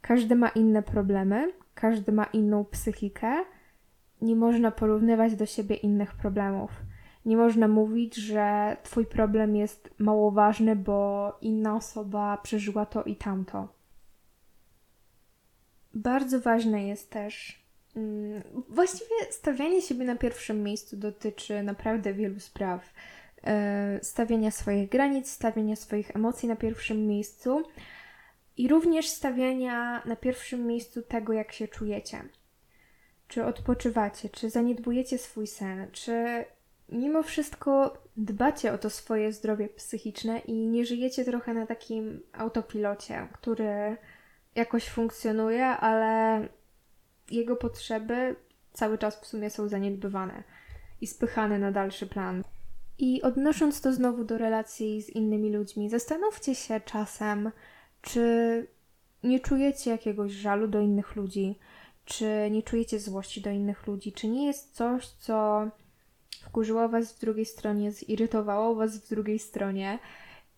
Każdy 0.00 0.36
ma 0.36 0.48
inne 0.48 0.82
problemy, 0.82 1.52
każdy 1.74 2.12
ma 2.12 2.24
inną 2.24 2.64
psychikę. 2.64 3.44
Nie 4.20 4.36
można 4.36 4.70
porównywać 4.70 5.36
do 5.36 5.46
siebie 5.46 5.76
innych 5.76 6.14
problemów. 6.14 6.70
Nie 7.24 7.36
można 7.36 7.68
mówić, 7.68 8.14
że 8.16 8.76
Twój 8.82 9.06
problem 9.06 9.56
jest 9.56 9.94
mało 9.98 10.30
ważny, 10.30 10.76
bo 10.76 11.38
inna 11.40 11.76
osoba 11.76 12.36
przeżyła 12.36 12.86
to 12.86 13.02
i 13.02 13.16
tamto. 13.16 13.68
Bardzo 15.94 16.40
ważne 16.40 16.86
jest 16.86 17.10
też. 17.10 17.65
Mm, 17.96 18.42
właściwie 18.68 19.14
stawianie 19.30 19.82
siebie 19.82 20.04
na 20.04 20.16
pierwszym 20.16 20.62
miejscu 20.62 20.96
dotyczy 20.96 21.62
naprawdę 21.62 22.14
wielu 22.14 22.40
spraw. 22.40 22.92
E, 23.44 23.98
stawiania 24.02 24.50
swoich 24.50 24.88
granic, 24.88 25.30
stawiania 25.30 25.76
swoich 25.76 26.16
emocji 26.16 26.48
na 26.48 26.56
pierwszym 26.56 27.06
miejscu 27.06 27.62
i 28.56 28.68
również 28.68 29.08
stawiania 29.08 30.02
na 30.04 30.16
pierwszym 30.16 30.66
miejscu 30.66 31.02
tego, 31.02 31.32
jak 31.32 31.52
się 31.52 31.68
czujecie. 31.68 32.22
Czy 33.28 33.44
odpoczywacie, 33.44 34.28
czy 34.28 34.50
zaniedbujecie 34.50 35.18
swój 35.18 35.46
sen, 35.46 35.88
czy 35.92 36.44
mimo 36.88 37.22
wszystko 37.22 38.02
dbacie 38.16 38.72
o 38.72 38.78
to 38.78 38.90
swoje 38.90 39.32
zdrowie 39.32 39.68
psychiczne 39.68 40.38
i 40.38 40.52
nie 40.52 40.84
żyjecie 40.84 41.24
trochę 41.24 41.54
na 41.54 41.66
takim 41.66 42.22
autopilocie, 42.32 43.28
który 43.32 43.96
jakoś 44.54 44.88
funkcjonuje, 44.88 45.66
ale 45.66 46.40
jego 47.30 47.56
potrzeby 47.56 48.36
cały 48.72 48.98
czas 48.98 49.20
w 49.20 49.26
sumie 49.26 49.50
są 49.50 49.68
zaniedbywane 49.68 50.42
i 51.00 51.06
spychane 51.06 51.58
na 51.58 51.72
dalszy 51.72 52.06
plan. 52.06 52.42
I 52.98 53.22
odnosząc 53.22 53.80
to 53.80 53.92
znowu 53.92 54.24
do 54.24 54.38
relacji 54.38 55.02
z 55.02 55.10
innymi 55.10 55.52
ludźmi, 55.52 55.90
zastanówcie 55.90 56.54
się 56.54 56.80
czasem, 56.80 57.50
czy 58.02 58.66
nie 59.22 59.40
czujecie 59.40 59.90
jakiegoś 59.90 60.32
żalu 60.32 60.68
do 60.68 60.80
innych 60.80 61.16
ludzi, 61.16 61.58
czy 62.04 62.48
nie 62.50 62.62
czujecie 62.62 63.00
złości 63.00 63.40
do 63.40 63.50
innych 63.50 63.86
ludzi, 63.86 64.12
czy 64.12 64.28
nie 64.28 64.46
jest 64.46 64.74
coś, 64.74 65.06
co 65.06 65.68
wkurzyło 66.42 66.88
was 66.88 67.12
w 67.12 67.20
drugiej 67.20 67.46
stronie, 67.46 67.92
zirytowało 67.92 68.74
was 68.74 68.98
w 68.98 69.08
drugiej 69.08 69.38
stronie. 69.38 69.98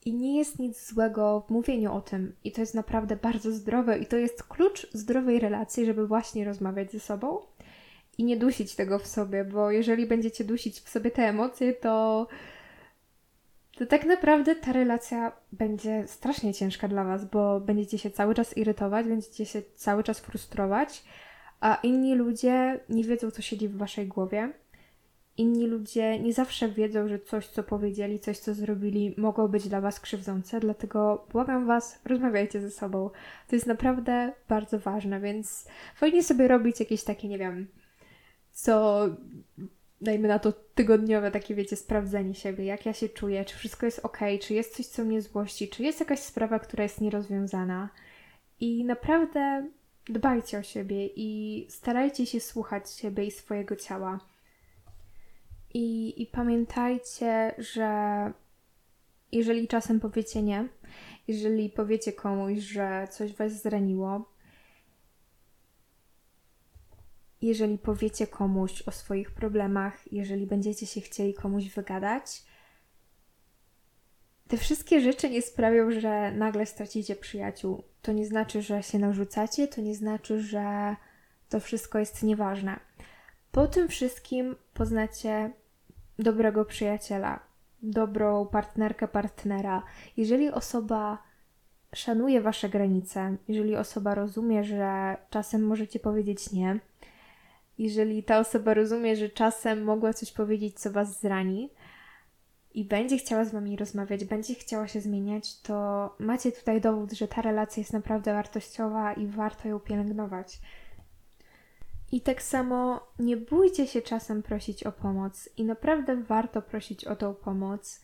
I 0.08 0.14
nie 0.14 0.38
jest 0.38 0.58
nic 0.58 0.88
złego 0.88 1.44
w 1.46 1.50
mówieniu 1.50 1.92
o 1.92 2.00
tym. 2.00 2.32
I 2.44 2.52
to 2.52 2.60
jest 2.60 2.74
naprawdę 2.74 3.16
bardzo 3.16 3.52
zdrowe. 3.52 3.98
I 3.98 4.06
to 4.06 4.16
jest 4.16 4.42
klucz 4.42 4.92
zdrowej 4.92 5.40
relacji, 5.40 5.86
żeby 5.86 6.06
właśnie 6.06 6.44
rozmawiać 6.44 6.92
ze 6.92 7.00
sobą 7.00 7.40
i 8.18 8.24
nie 8.24 8.36
dusić 8.36 8.74
tego 8.74 8.98
w 8.98 9.06
sobie, 9.06 9.44
bo 9.44 9.70
jeżeli 9.70 10.06
będziecie 10.06 10.44
dusić 10.44 10.80
w 10.80 10.88
sobie 10.88 11.10
te 11.10 11.22
emocje, 11.22 11.72
to, 11.72 12.26
to 13.76 13.86
tak 13.86 14.04
naprawdę 14.04 14.54
ta 14.54 14.72
relacja 14.72 15.32
będzie 15.52 16.04
strasznie 16.06 16.54
ciężka 16.54 16.88
dla 16.88 17.04
Was, 17.04 17.24
bo 17.24 17.60
będziecie 17.60 17.98
się 17.98 18.10
cały 18.10 18.34
czas 18.34 18.56
irytować, 18.56 19.06
będziecie 19.06 19.46
się 19.46 19.62
cały 19.74 20.04
czas 20.04 20.20
frustrować, 20.20 21.04
a 21.60 21.74
inni 21.82 22.14
ludzie 22.14 22.80
nie 22.88 23.04
wiedzą, 23.04 23.30
co 23.30 23.42
siedzi 23.42 23.68
w 23.68 23.76
Waszej 23.76 24.06
głowie. 24.06 24.52
Inni 25.38 25.66
ludzie 25.66 26.18
nie 26.18 26.32
zawsze 26.32 26.68
wiedzą, 26.68 27.08
że 27.08 27.18
coś, 27.18 27.46
co 27.46 27.62
powiedzieli, 27.62 28.20
coś, 28.20 28.38
co 28.38 28.54
zrobili, 28.54 29.14
mogło 29.16 29.48
być 29.48 29.68
dla 29.68 29.80
Was 29.80 30.00
krzywdzące, 30.00 30.60
dlatego 30.60 31.26
błagam 31.32 31.66
Was, 31.66 32.00
rozmawiajcie 32.04 32.60
ze 32.60 32.70
sobą. 32.70 33.10
To 33.48 33.56
jest 33.56 33.66
naprawdę 33.66 34.32
bardzo 34.48 34.78
ważne, 34.78 35.20
więc 35.20 35.68
fajnie 35.94 36.22
sobie 36.22 36.48
robić 36.48 36.80
jakieś 36.80 37.04
takie, 37.04 37.28
nie 37.28 37.38
wiem, 37.38 37.66
co 38.52 39.06
dajmy 40.00 40.28
na 40.28 40.38
to 40.38 40.52
tygodniowe 40.52 41.30
takie, 41.30 41.54
wiecie, 41.54 41.76
sprawdzenie 41.76 42.34
siebie, 42.34 42.64
jak 42.64 42.86
ja 42.86 42.92
się 42.92 43.08
czuję, 43.08 43.44
czy 43.44 43.56
wszystko 43.56 43.86
jest 43.86 43.98
ok, 43.98 44.18
czy 44.40 44.54
jest 44.54 44.76
coś, 44.76 44.86
co 44.86 45.04
mnie 45.04 45.22
złości, 45.22 45.68
czy 45.68 45.82
jest 45.82 46.00
jakaś 46.00 46.20
sprawa, 46.20 46.58
która 46.58 46.82
jest 46.82 47.00
nierozwiązana. 47.00 47.88
I 48.60 48.84
naprawdę 48.84 49.66
dbajcie 50.06 50.58
o 50.58 50.62
siebie 50.62 51.06
i 51.16 51.66
starajcie 51.70 52.26
się 52.26 52.40
słuchać 52.40 52.90
siebie 52.90 53.24
i 53.24 53.30
swojego 53.30 53.76
ciała. 53.76 54.20
I, 55.74 56.22
I 56.22 56.26
pamiętajcie, 56.26 57.54
że 57.58 58.32
jeżeli 59.32 59.68
czasem 59.68 60.00
powiecie 60.00 60.42
nie, 60.42 60.68
jeżeli 61.28 61.70
powiecie 61.70 62.12
komuś, 62.12 62.58
że 62.58 63.08
coś 63.10 63.34
was 63.34 63.62
zraniło, 63.62 64.32
jeżeli 67.42 67.78
powiecie 67.78 68.26
komuś 68.26 68.82
o 68.82 68.90
swoich 68.90 69.30
problemach, 69.30 70.12
jeżeli 70.12 70.46
będziecie 70.46 70.86
się 70.86 71.00
chcieli 71.00 71.34
komuś 71.34 71.68
wygadać, 71.68 72.42
te 74.48 74.56
wszystkie 74.56 75.00
rzeczy 75.00 75.30
nie 75.30 75.42
sprawią, 75.42 75.90
że 75.90 76.32
nagle 76.32 76.66
stracicie 76.66 77.16
przyjaciół. 77.16 77.82
To 78.02 78.12
nie 78.12 78.26
znaczy, 78.26 78.62
że 78.62 78.82
się 78.82 78.98
narzucacie, 78.98 79.68
to 79.68 79.80
nie 79.80 79.94
znaczy, 79.94 80.40
że 80.40 80.96
to 81.48 81.60
wszystko 81.60 81.98
jest 81.98 82.22
nieważne. 82.22 82.80
Po 83.52 83.66
tym 83.66 83.88
wszystkim 83.88 84.56
poznacie 84.74 85.50
dobrego 86.18 86.64
przyjaciela, 86.64 87.40
dobrą 87.82 88.46
partnerkę, 88.46 89.08
partnera. 89.08 89.82
Jeżeli 90.16 90.50
osoba 90.50 91.18
szanuje 91.94 92.40
wasze 92.40 92.68
granice, 92.68 93.36
jeżeli 93.48 93.76
osoba 93.76 94.14
rozumie, 94.14 94.64
że 94.64 95.16
czasem 95.30 95.66
możecie 95.66 96.00
powiedzieć 96.00 96.52
nie, 96.52 96.80
jeżeli 97.78 98.22
ta 98.22 98.38
osoba 98.38 98.74
rozumie, 98.74 99.16
że 99.16 99.28
czasem 99.28 99.84
mogła 99.84 100.12
coś 100.12 100.32
powiedzieć, 100.32 100.80
co 100.80 100.90
was 100.90 101.20
zrani 101.20 101.70
i 102.74 102.84
będzie 102.84 103.18
chciała 103.18 103.44
z 103.44 103.52
wami 103.52 103.76
rozmawiać, 103.76 104.24
będzie 104.24 104.54
chciała 104.54 104.88
się 104.88 105.00
zmieniać, 105.00 105.60
to 105.60 106.10
macie 106.18 106.52
tutaj 106.52 106.80
dowód, 106.80 107.12
że 107.12 107.28
ta 107.28 107.42
relacja 107.42 107.80
jest 107.80 107.92
naprawdę 107.92 108.32
wartościowa 108.32 109.12
i 109.12 109.26
warto 109.26 109.68
ją 109.68 109.80
pielęgnować. 109.80 110.58
I 112.12 112.20
tak 112.20 112.42
samo 112.42 113.06
nie 113.18 113.36
bójcie 113.36 113.86
się 113.86 114.02
czasem 114.02 114.42
prosić 114.42 114.84
o 114.84 114.92
pomoc 114.92 115.48
i 115.56 115.64
naprawdę 115.64 116.16
warto 116.16 116.62
prosić 116.62 117.04
o 117.04 117.16
tą 117.16 117.34
pomoc. 117.34 118.00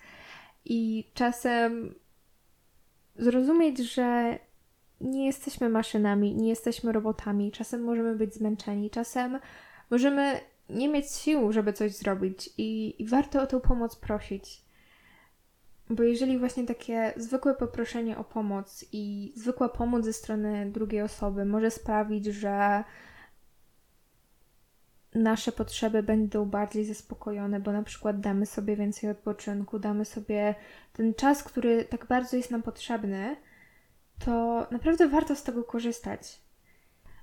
I 0.64 1.10
czasem 1.14 1.94
zrozumieć, 3.16 3.78
że 3.78 4.38
nie 5.00 5.26
jesteśmy 5.26 5.68
maszynami, 5.68 6.34
nie 6.34 6.48
jesteśmy 6.48 6.92
robotami. 6.92 7.52
Czasem 7.52 7.84
możemy 7.84 8.16
być 8.16 8.34
zmęczeni, 8.34 8.90
czasem 8.90 9.38
możemy 9.90 10.40
nie 10.70 10.88
mieć 10.88 11.10
sił, 11.10 11.52
żeby 11.52 11.72
coś 11.72 11.92
zrobić 11.92 12.50
i, 12.58 13.02
i 13.02 13.06
warto 13.06 13.42
o 13.42 13.46
tą 13.46 13.60
pomoc 13.60 13.96
prosić. 13.96 14.64
Bo 15.90 16.02
jeżeli 16.02 16.38
właśnie 16.38 16.66
takie 16.66 17.14
zwykłe 17.16 17.54
poproszenie 17.54 18.18
o 18.18 18.24
pomoc 18.24 18.84
i 18.92 19.32
zwykła 19.36 19.68
pomoc 19.68 20.04
ze 20.04 20.12
strony 20.12 20.70
drugiej 20.70 21.02
osoby 21.02 21.44
może 21.44 21.70
sprawić, 21.70 22.24
że 22.24 22.84
nasze 25.14 25.52
potrzeby 25.52 26.02
będą 26.02 26.44
bardziej 26.44 26.84
zaspokojone, 26.84 27.60
bo 27.60 27.72
na 27.72 27.82
przykład 27.82 28.20
damy 28.20 28.46
sobie 28.46 28.76
więcej 28.76 29.10
odpoczynku, 29.10 29.78
damy 29.78 30.04
sobie 30.04 30.54
ten 30.92 31.14
czas, 31.14 31.42
który 31.42 31.84
tak 31.84 32.06
bardzo 32.06 32.36
jest 32.36 32.50
nam 32.50 32.62
potrzebny, 32.62 33.36
to 34.24 34.66
naprawdę 34.70 35.08
warto 35.08 35.36
z 35.36 35.42
tego 35.42 35.64
korzystać. 35.64 36.40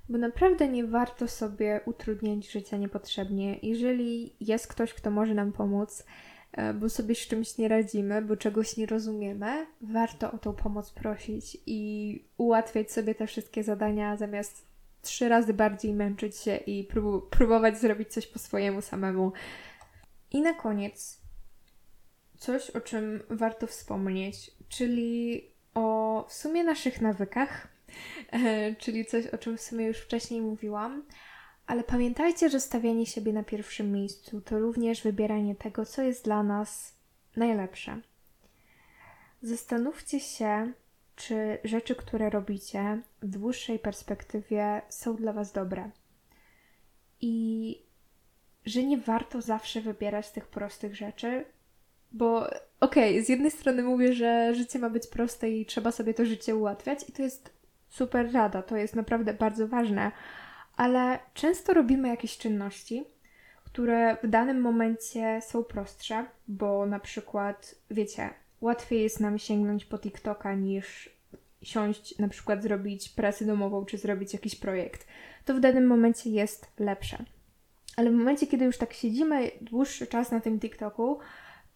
Bo 0.08 0.18
naprawdę 0.18 0.68
nie 0.68 0.84
warto 0.84 1.28
sobie 1.28 1.80
utrudniać 1.84 2.50
życia 2.50 2.76
niepotrzebnie. 2.76 3.58
Jeżeli 3.62 4.36
jest 4.40 4.66
ktoś, 4.66 4.94
kto 4.94 5.10
może 5.10 5.34
nam 5.34 5.52
pomóc, 5.52 6.04
e, 6.52 6.74
bo 6.74 6.88
sobie 6.88 7.14
z 7.14 7.18
czymś 7.18 7.58
nie 7.58 7.68
radzimy, 7.68 8.22
bo 8.22 8.36
czegoś 8.36 8.76
nie 8.76 8.86
rozumiemy, 8.86 9.66
warto 9.80 10.32
o 10.32 10.38
tą 10.38 10.52
pomoc 10.52 10.90
prosić 10.90 11.58
i 11.66 12.24
ułatwiać 12.36 12.92
sobie 12.92 13.14
te 13.14 13.26
wszystkie 13.26 13.64
zadania 13.64 14.16
zamiast 14.16 14.71
trzy 15.02 15.28
razy 15.28 15.54
bardziej 15.54 15.92
męczyć 15.92 16.36
się 16.36 16.56
i 16.56 16.84
prób 16.84 17.30
próbować 17.30 17.78
zrobić 17.78 18.12
coś 18.12 18.26
po 18.26 18.38
swojemu 18.38 18.82
samemu. 18.82 19.32
I 20.30 20.40
na 20.40 20.54
koniec 20.54 21.20
coś, 22.38 22.70
o 22.70 22.80
czym 22.80 23.22
warto 23.30 23.66
wspomnieć, 23.66 24.50
czyli 24.68 25.46
o 25.74 26.26
w 26.28 26.32
sumie 26.32 26.64
naszych 26.64 27.00
nawykach, 27.00 27.68
czyli 28.78 29.04
coś, 29.04 29.26
o 29.26 29.38
czym 29.38 29.58
w 29.58 29.60
sumie 29.60 29.86
już 29.86 29.98
wcześniej 29.98 30.40
mówiłam. 30.40 31.04
Ale 31.66 31.84
pamiętajcie, 31.84 32.50
że 32.50 32.60
stawianie 32.60 33.06
siebie 33.06 33.32
na 33.32 33.42
pierwszym 33.42 33.92
miejscu 33.92 34.40
to 34.40 34.58
również 34.58 35.02
wybieranie 35.02 35.54
tego, 35.54 35.86
co 35.86 36.02
jest 36.02 36.24
dla 36.24 36.42
nas 36.42 36.94
najlepsze. 37.36 38.00
Zastanówcie 39.42 40.20
się, 40.20 40.72
czy 41.16 41.58
rzeczy, 41.64 41.94
które 41.94 42.30
robicie 42.30 43.00
w 43.22 43.28
dłuższej 43.28 43.78
perspektywie 43.78 44.82
są 44.88 45.16
dla 45.16 45.32
Was 45.32 45.52
dobre. 45.52 45.90
I 47.20 47.78
że 48.66 48.82
nie 48.82 48.98
warto 48.98 49.40
zawsze 49.40 49.80
wybierać 49.80 50.30
tych 50.30 50.46
prostych 50.46 50.96
rzeczy, 50.96 51.44
bo 52.12 52.46
okej, 52.80 53.12
okay, 53.12 53.24
z 53.24 53.28
jednej 53.28 53.50
strony 53.50 53.82
mówię, 53.82 54.12
że 54.12 54.54
życie 54.54 54.78
ma 54.78 54.90
być 54.90 55.06
proste 55.06 55.50
i 55.50 55.66
trzeba 55.66 55.92
sobie 55.92 56.14
to 56.14 56.24
życie 56.24 56.56
ułatwiać, 56.56 57.08
i 57.08 57.12
to 57.12 57.22
jest 57.22 57.50
super 57.88 58.32
rada, 58.32 58.62
to 58.62 58.76
jest 58.76 58.96
naprawdę 58.96 59.34
bardzo 59.34 59.68
ważne, 59.68 60.12
ale 60.76 61.18
często 61.34 61.74
robimy 61.74 62.08
jakieś 62.08 62.38
czynności, 62.38 63.04
które 63.64 64.16
w 64.22 64.26
danym 64.26 64.60
momencie 64.60 65.40
są 65.42 65.64
prostsze, 65.64 66.26
bo 66.48 66.86
na 66.86 67.00
przykład, 67.00 67.74
wiecie, 67.90 68.30
łatwiej 68.62 69.02
jest 69.02 69.20
nam 69.20 69.38
sięgnąć 69.38 69.84
po 69.84 69.98
TikToka 69.98 70.54
niż 70.54 71.10
siąść, 71.62 72.18
na 72.18 72.28
przykład 72.28 72.62
zrobić 72.62 73.08
pracę 73.08 73.44
domową 73.44 73.84
czy 73.84 73.98
zrobić 73.98 74.32
jakiś 74.32 74.56
projekt. 74.56 75.06
To 75.44 75.54
w 75.54 75.60
danym 75.60 75.86
momencie 75.86 76.30
jest 76.30 76.66
lepsze. 76.78 77.24
Ale 77.96 78.10
w 78.10 78.14
momencie, 78.14 78.46
kiedy 78.46 78.64
już 78.64 78.78
tak 78.78 78.92
siedzimy 78.92 79.50
dłuższy 79.60 80.06
czas 80.06 80.30
na 80.30 80.40
tym 80.40 80.60
TikToku, 80.60 81.18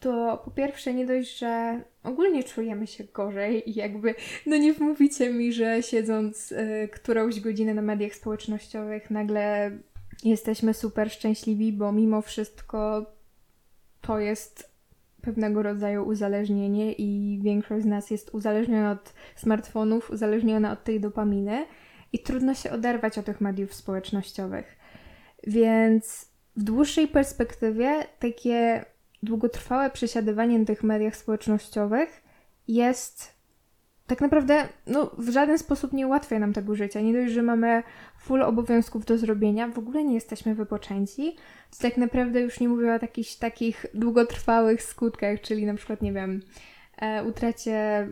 to 0.00 0.42
po 0.44 0.50
pierwsze 0.50 0.94
nie 0.94 1.06
dość, 1.06 1.38
że 1.38 1.80
ogólnie 2.02 2.44
czujemy 2.44 2.86
się 2.86 3.04
gorzej 3.04 3.70
i 3.70 3.74
jakby, 3.74 4.14
no 4.46 4.56
nie 4.56 4.72
wmówicie 4.72 5.32
mi, 5.32 5.52
że 5.52 5.82
siedząc 5.82 6.52
y, 6.52 6.88
którąś 6.92 7.40
godzinę 7.40 7.74
na 7.74 7.82
mediach 7.82 8.14
społecznościowych 8.14 9.10
nagle 9.10 9.70
jesteśmy 10.24 10.74
super 10.74 11.10
szczęśliwi, 11.10 11.72
bo 11.72 11.92
mimo 11.92 12.22
wszystko 12.22 13.06
to 14.00 14.18
jest 14.18 14.75
pewnego 15.26 15.62
rodzaju 15.62 16.06
uzależnienie 16.06 16.92
i 16.92 17.40
większość 17.42 17.82
z 17.82 17.86
nas 17.86 18.10
jest 18.10 18.34
uzależniona 18.34 18.90
od 18.90 19.14
smartfonów, 19.36 20.10
uzależniona 20.10 20.72
od 20.72 20.84
tej 20.84 21.00
dopaminy 21.00 21.66
i 22.12 22.18
trudno 22.18 22.54
się 22.54 22.70
oderwać 22.70 23.18
od 23.18 23.24
tych 23.24 23.40
mediów 23.40 23.74
społecznościowych. 23.74 24.76
Więc 25.46 26.28
w 26.56 26.62
dłuższej 26.62 27.08
perspektywie 27.08 28.06
takie 28.18 28.84
długotrwałe 29.22 29.90
przesiadywanie 29.90 30.58
na 30.58 30.64
tych 30.64 30.82
mediach 30.82 31.16
społecznościowych 31.16 32.22
jest 32.68 33.35
tak 34.06 34.20
naprawdę 34.20 34.68
no, 34.86 35.10
w 35.18 35.28
żaden 35.28 35.58
sposób 35.58 35.92
nie 35.92 36.06
ułatwia 36.06 36.38
nam 36.38 36.52
tego 36.52 36.74
życia. 36.74 37.00
Nie 37.00 37.12
dość, 37.12 37.32
że 37.32 37.42
mamy 37.42 37.82
full 38.18 38.42
obowiązków 38.42 39.04
do 39.04 39.18
zrobienia, 39.18 39.68
w 39.68 39.78
ogóle 39.78 40.04
nie 40.04 40.14
jesteśmy 40.14 40.54
wypoczęci, 40.54 41.36
to 41.70 41.82
tak 41.82 41.96
naprawdę 41.96 42.40
już 42.40 42.60
nie 42.60 42.68
mówię 42.68 42.86
o 42.86 42.98
jakichś 43.02 43.34
takich 43.34 43.86
długotrwałych 43.94 44.82
skutkach, 44.82 45.40
czyli 45.40 45.66
na 45.66 45.74
przykład, 45.74 46.02
nie 46.02 46.12
wiem, 46.12 46.42
e, 46.98 47.24
utracie 47.24 48.08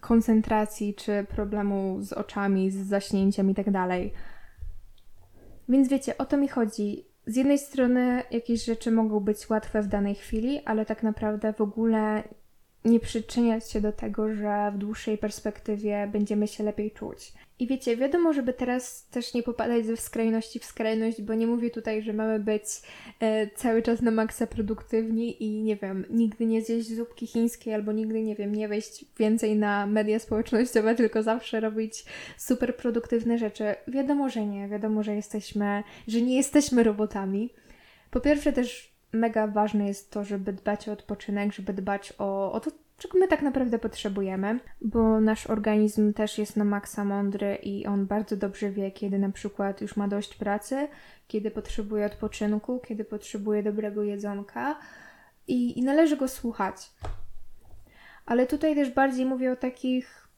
koncentracji, 0.00 0.94
czy 0.94 1.26
problemu 1.28 1.98
z 2.00 2.12
oczami, 2.12 2.70
z 2.70 2.76
zaśnięciem 2.76 3.50
i 3.50 3.54
tak. 3.54 3.66
Więc 5.68 5.88
wiecie, 5.88 6.18
o 6.18 6.24
to 6.24 6.36
mi 6.36 6.48
chodzi. 6.48 7.06
Z 7.26 7.36
jednej 7.36 7.58
strony 7.58 8.22
jakieś 8.30 8.64
rzeczy 8.64 8.90
mogą 8.90 9.20
być 9.20 9.50
łatwe 9.50 9.82
w 9.82 9.86
danej 9.86 10.14
chwili, 10.14 10.60
ale 10.64 10.86
tak 10.86 11.02
naprawdę 11.02 11.52
w 11.52 11.60
ogóle 11.60 12.22
nie 12.86 13.00
przyczyniać 13.00 13.70
się 13.70 13.80
do 13.80 13.92
tego, 13.92 14.34
że 14.34 14.72
w 14.74 14.78
dłuższej 14.78 15.18
perspektywie 15.18 16.08
będziemy 16.12 16.48
się 16.48 16.64
lepiej 16.64 16.90
czuć. 16.90 17.32
I 17.58 17.66
wiecie, 17.66 17.96
wiadomo, 17.96 18.32
żeby 18.32 18.52
teraz 18.52 19.06
też 19.06 19.34
nie 19.34 19.42
popadać 19.42 19.86
ze 19.86 19.96
skrajności 19.96 20.58
w 20.58 20.64
skrajność, 20.64 21.22
bo 21.22 21.34
nie 21.34 21.46
mówię 21.46 21.70
tutaj, 21.70 22.02
że 22.02 22.12
mamy 22.12 22.40
być 22.40 22.64
e, 23.20 23.46
cały 23.46 23.82
czas 23.82 24.02
na 24.02 24.10
maksa 24.10 24.46
produktywni 24.46 25.42
i 25.42 25.62
nie 25.62 25.76
wiem, 25.76 26.04
nigdy 26.10 26.46
nie 26.46 26.62
zjeść 26.62 26.96
zupki 26.96 27.26
chińskiej 27.26 27.74
albo 27.74 27.92
nigdy, 27.92 28.22
nie 28.22 28.36
wiem, 28.36 28.54
nie 28.54 28.68
wejść 28.68 29.04
więcej 29.18 29.56
na 29.56 29.86
media 29.86 30.18
społecznościowe, 30.18 30.94
tylko 30.94 31.22
zawsze 31.22 31.60
robić 31.60 32.04
super 32.36 32.76
produktywne 32.76 33.38
rzeczy. 33.38 33.74
Wiadomo, 33.88 34.28
że 34.28 34.46
nie, 34.46 34.68
wiadomo, 34.68 35.02
że 35.02 35.14
jesteśmy, 35.14 35.82
że 36.08 36.22
nie 36.22 36.36
jesteśmy 36.36 36.82
robotami. 36.82 37.50
Po 38.10 38.20
pierwsze 38.20 38.52
też 38.52 38.96
mega 39.12 39.46
ważne 39.46 39.88
jest 39.88 40.10
to, 40.10 40.24
żeby 40.24 40.52
dbać 40.52 40.88
o 40.88 40.92
odpoczynek, 40.92 41.52
żeby 41.52 41.72
dbać 41.72 42.12
o, 42.18 42.52
o 42.52 42.60
to, 42.60 42.70
czego 42.96 43.18
my 43.18 43.28
tak 43.28 43.42
naprawdę 43.42 43.78
potrzebujemy, 43.78 44.60
bo 44.80 45.20
nasz 45.20 45.46
organizm 45.46 46.12
też 46.12 46.38
jest 46.38 46.56
na 46.56 46.64
maksa 46.64 47.04
mądry 47.04 47.54
i 47.62 47.86
on 47.86 48.06
bardzo 48.06 48.36
dobrze 48.36 48.70
wie, 48.70 48.90
kiedy 48.90 49.18
na 49.18 49.30
przykład 49.30 49.80
już 49.80 49.96
ma 49.96 50.08
dość 50.08 50.34
pracy, 50.34 50.88
kiedy 51.28 51.50
potrzebuje 51.50 52.06
odpoczynku, 52.06 52.80
kiedy 52.80 53.04
potrzebuje 53.04 53.62
dobrego 53.62 54.02
jedzonka 54.02 54.78
i, 55.48 55.78
i 55.78 55.82
należy 55.82 56.16
go 56.16 56.28
słuchać. 56.28 56.90
Ale 58.26 58.46
tutaj 58.46 58.74
też 58.74 58.90
bardziej 58.90 59.26
mówię 59.26 59.52
o 59.52 59.56
takich, 59.56 60.28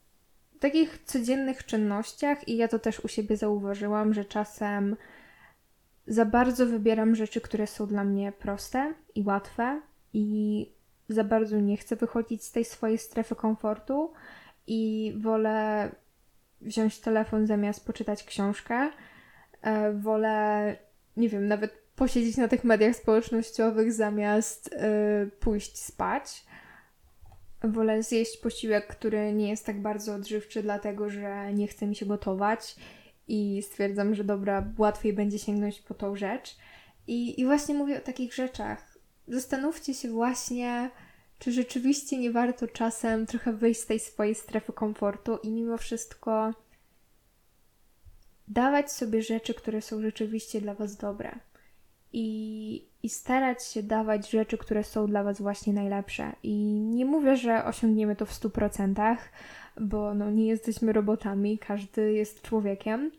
takich 0.61 0.99
codziennych 1.05 1.65
czynnościach 1.65 2.49
i 2.49 2.57
ja 2.57 2.69
to 2.69 2.79
też 2.79 3.01
u 3.01 3.09
siebie 3.09 3.37
zauważyłam, 3.37 4.15
że 4.15 4.25
czasem 4.25 4.97
za 6.07 6.25
bardzo 6.25 6.67
wybieram 6.67 7.15
rzeczy, 7.15 7.41
które 7.41 7.67
są 7.67 7.87
dla 7.87 8.05
mnie 8.05 8.33
proste 8.33 8.95
i 9.15 9.23
łatwe 9.23 9.83
i 10.13 10.78
za 11.09 11.25
bardzo 11.25 11.61
nie 11.61 11.77
chcę 11.77 11.97
wychodzić 11.97 12.45
z 12.45 12.53
tej 12.53 12.65
swojej 12.65 12.99
strefy 12.99 13.35
komfortu 13.35 14.13
i 14.67 15.13
wolę 15.21 15.91
wziąć 16.61 16.99
telefon 17.01 17.47
zamiast 17.47 17.87
poczytać 17.87 18.25
książkę. 18.25 18.91
E, 19.63 19.93
wolę, 19.93 20.77
nie 21.17 21.29
wiem, 21.29 21.49
nawet 21.49 21.73
posiedzieć 21.97 22.37
na 22.37 22.49
tych 22.49 22.65
mediach 22.65 22.97
społecznościowych 22.97 23.93
zamiast 23.93 24.73
e, 24.73 25.27
pójść 25.41 25.79
spać. 25.79 26.45
Wolę 27.65 28.03
zjeść 28.03 28.37
posiłek, 28.37 28.87
który 28.87 29.33
nie 29.33 29.51
jest 29.51 29.67
tak 29.67 29.83
bardzo 29.83 30.15
odżywczy, 30.15 30.63
dlatego 30.63 31.11
że 31.11 31.53
nie 31.55 31.67
chce 31.67 31.87
mi 31.87 31.97
się 31.97 32.07
gotować 32.07 32.77
i 33.29 33.63
stwierdzam, 33.63 34.15
że 34.15 34.25
dobra, 34.25 34.65
łatwiej 34.79 35.13
będzie 35.13 35.39
sięgnąć 35.39 35.81
po 35.81 35.95
tą 35.95 36.17
rzecz. 36.17 36.57
I, 37.07 37.41
I 37.41 37.45
właśnie 37.45 37.75
mówię 37.75 37.99
o 37.99 38.01
takich 38.01 38.35
rzeczach. 38.35 38.88
Zastanówcie 39.29 39.95
się 39.95 40.11
właśnie, 40.11 40.91
czy 41.39 41.53
rzeczywiście 41.53 42.19
nie 42.19 42.31
warto 42.31 42.69
czasem 42.69 43.27
trochę 43.27 43.53
wyjść 43.53 43.81
z 43.81 43.87
tej 43.87 44.01
swojej 44.01 44.35
strefy 44.35 44.73
komfortu 44.73 45.39
i 45.43 45.51
mimo 45.51 45.77
wszystko 45.77 46.53
dawać 48.49 48.93
sobie 48.93 49.23
rzeczy, 49.23 49.55
które 49.55 49.83
są 49.83 50.03
rzeczywiście 50.03 50.61
dla 50.61 50.75
Was 50.75 50.97
dobre. 50.97 51.39
I, 52.13 52.89
I 53.03 53.09
starać 53.09 53.65
się 53.67 53.83
dawać 53.83 54.31
rzeczy, 54.31 54.59
które 54.59 54.85
są 54.85 55.07
dla 55.07 55.23
Was 55.23 55.41
właśnie 55.41 55.73
najlepsze. 55.73 56.33
I 56.43 56.55
nie 56.81 57.05
mówię, 57.05 57.37
że 57.37 57.65
osiągniemy 57.65 58.17
to 58.17 58.27
w 58.27 58.33
100%, 58.33 59.17
bo 59.81 60.15
no, 60.15 60.31
nie 60.31 60.47
jesteśmy 60.47 60.93
robotami, 60.93 61.59
każdy 61.59 62.13
jest 62.13 62.43
człowiekiem, 62.43 63.11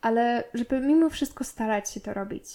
ale 0.00 0.44
żeby 0.54 0.80
mimo 0.80 1.10
wszystko 1.10 1.44
starać 1.44 1.90
się 1.90 2.00
to 2.00 2.14
robić. 2.14 2.46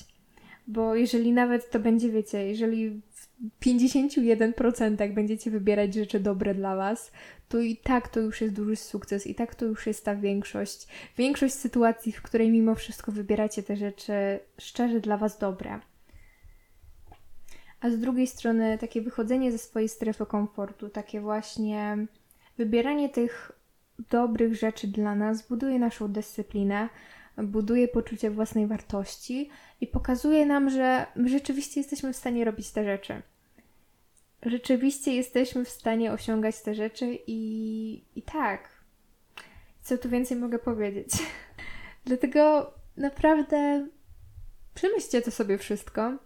Bo 0.69 0.95
jeżeli 0.95 1.31
nawet 1.31 1.69
to 1.69 1.79
będzie, 1.79 2.09
wiecie, 2.09 2.47
jeżeli 2.47 2.89
w 2.89 3.29
51% 3.65 5.13
będziecie 5.13 5.51
wybierać 5.51 5.93
rzeczy 5.93 6.19
dobre 6.19 6.55
dla 6.55 6.75
Was, 6.75 7.11
to 7.49 7.59
i 7.59 7.77
tak 7.77 8.07
to 8.07 8.19
już 8.19 8.41
jest 8.41 8.53
duży 8.53 8.75
sukces, 8.75 9.27
i 9.27 9.35
tak 9.35 9.55
to 9.55 9.65
już 9.65 9.87
jest 9.87 10.05
ta 10.05 10.15
większość. 10.15 10.87
Większość 11.17 11.53
sytuacji, 11.53 12.11
w 12.11 12.21
której 12.21 12.51
mimo 12.51 12.75
wszystko 12.75 13.11
wybieracie 13.11 13.63
te 13.63 13.75
rzeczy 13.75 14.39
szczerze 14.57 14.99
dla 14.99 15.17
Was 15.17 15.37
dobre. 15.39 15.79
A 17.81 17.89
z 17.89 17.99
drugiej 17.99 18.27
strony, 18.27 18.77
takie 18.77 19.01
wychodzenie 19.01 19.51
ze 19.51 19.57
swojej 19.57 19.89
strefy 19.89 20.25
komfortu, 20.25 20.89
takie 20.89 21.21
właśnie 21.21 22.07
Wybieranie 22.59 23.09
tych 23.09 23.51
dobrych 24.09 24.55
rzeczy 24.55 24.87
dla 24.87 25.15
nas 25.15 25.47
buduje 25.47 25.79
naszą 25.79 26.11
dyscyplinę, 26.11 26.89
buduje 27.43 27.87
poczucie 27.87 28.31
własnej 28.31 28.67
wartości 28.67 29.49
i 29.81 29.87
pokazuje 29.87 30.45
nam, 30.45 30.69
że 30.69 31.05
my 31.15 31.29
rzeczywiście 31.29 31.79
jesteśmy 31.79 32.13
w 32.13 32.17
stanie 32.17 32.45
robić 32.45 32.71
te 32.71 32.83
rzeczy. 32.83 33.21
Rzeczywiście 34.45 35.15
jesteśmy 35.15 35.65
w 35.65 35.69
stanie 35.69 36.11
osiągać 36.11 36.61
te 36.61 36.75
rzeczy 36.75 37.19
i, 37.27 38.03
i 38.15 38.21
tak. 38.21 38.69
Co 39.81 39.97
tu 39.97 40.09
więcej 40.09 40.37
mogę 40.37 40.59
powiedzieć? 40.59 41.09
Dlatego 42.05 42.73
naprawdę 42.97 43.87
przemyślcie 44.73 45.21
to 45.21 45.31
sobie 45.31 45.57
wszystko 45.57 46.17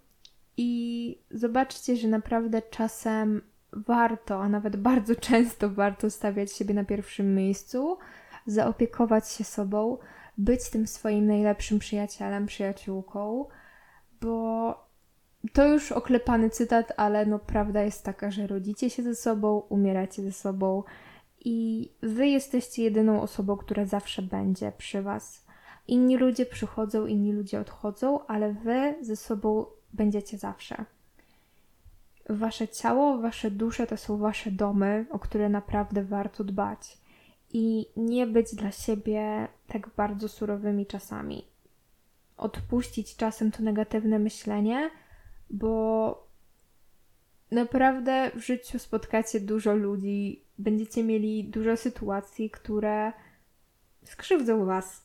i 0.57 1.21
zobaczcie, 1.31 1.95
że 1.95 2.07
naprawdę 2.07 2.61
czasem 2.61 3.41
warto, 3.71 4.43
a 4.43 4.49
nawet 4.49 4.75
bardzo 4.75 5.15
często 5.29 5.69
warto 5.69 6.09
stawiać 6.09 6.51
siebie 6.51 6.73
na 6.73 6.83
pierwszym 6.83 7.35
miejscu, 7.35 7.97
zaopiekować 8.45 9.29
się 9.29 9.43
sobą, 9.43 9.97
być 10.37 10.69
tym 10.69 10.87
swoim 10.87 11.27
najlepszym 11.27 11.79
przyjacielem, 11.79 12.45
przyjaciółką, 12.45 13.45
bo 14.21 14.73
to 15.53 15.67
już 15.67 15.91
oklepany 15.91 16.49
cytat, 16.49 16.93
ale 16.97 17.25
no 17.25 17.39
prawda 17.39 17.81
jest 17.81 18.03
taka, 18.03 18.31
że 18.31 18.47
rodzicie 18.47 18.89
się 18.89 19.03
ze 19.03 19.15
sobą, 19.15 19.63
umieracie 19.69 20.23
ze 20.23 20.31
sobą 20.31 20.83
i 21.45 21.89
wy 22.01 22.27
jesteście 22.27 22.83
jedyną 22.83 23.21
osobą, 23.21 23.57
która 23.57 23.85
zawsze 23.85 24.21
będzie 24.21 24.71
przy 24.77 25.01
was. 25.01 25.45
Inni 25.87 26.17
ludzie 26.17 26.45
przychodzą, 26.45 27.05
inni 27.05 27.33
ludzie 27.33 27.59
odchodzą, 27.59 28.25
ale 28.25 28.53
wy 28.53 28.95
ze 29.01 29.15
sobą 29.15 29.65
będziecie 29.93 30.37
zawsze. 30.37 30.85
Wasze 32.29 32.67
ciało, 32.67 33.17
wasze 33.17 33.51
dusze 33.51 33.87
to 33.87 33.97
są 33.97 34.17
wasze 34.17 34.51
domy, 34.51 35.05
o 35.11 35.19
które 35.19 35.49
naprawdę 35.49 36.03
warto 36.03 36.43
dbać 36.43 37.02
i 37.53 37.85
nie 37.95 38.27
być 38.27 38.55
dla 38.55 38.71
siebie 38.71 39.47
tak 39.67 39.89
bardzo 39.97 40.29
surowymi 40.29 40.85
czasami. 40.85 41.47
Odpuścić 42.37 43.15
czasem 43.15 43.51
to 43.51 43.63
negatywne 43.63 44.19
myślenie, 44.19 44.89
bo 45.49 46.27
naprawdę 47.51 48.31
w 48.35 48.39
życiu 48.39 48.79
spotkacie 48.79 49.39
dużo 49.39 49.75
ludzi, 49.75 50.43
będziecie 50.57 51.03
mieli 51.03 51.43
dużo 51.43 51.77
sytuacji, 51.77 52.49
które 52.49 53.13
skrzywdzą 54.03 54.65
was. 54.65 55.03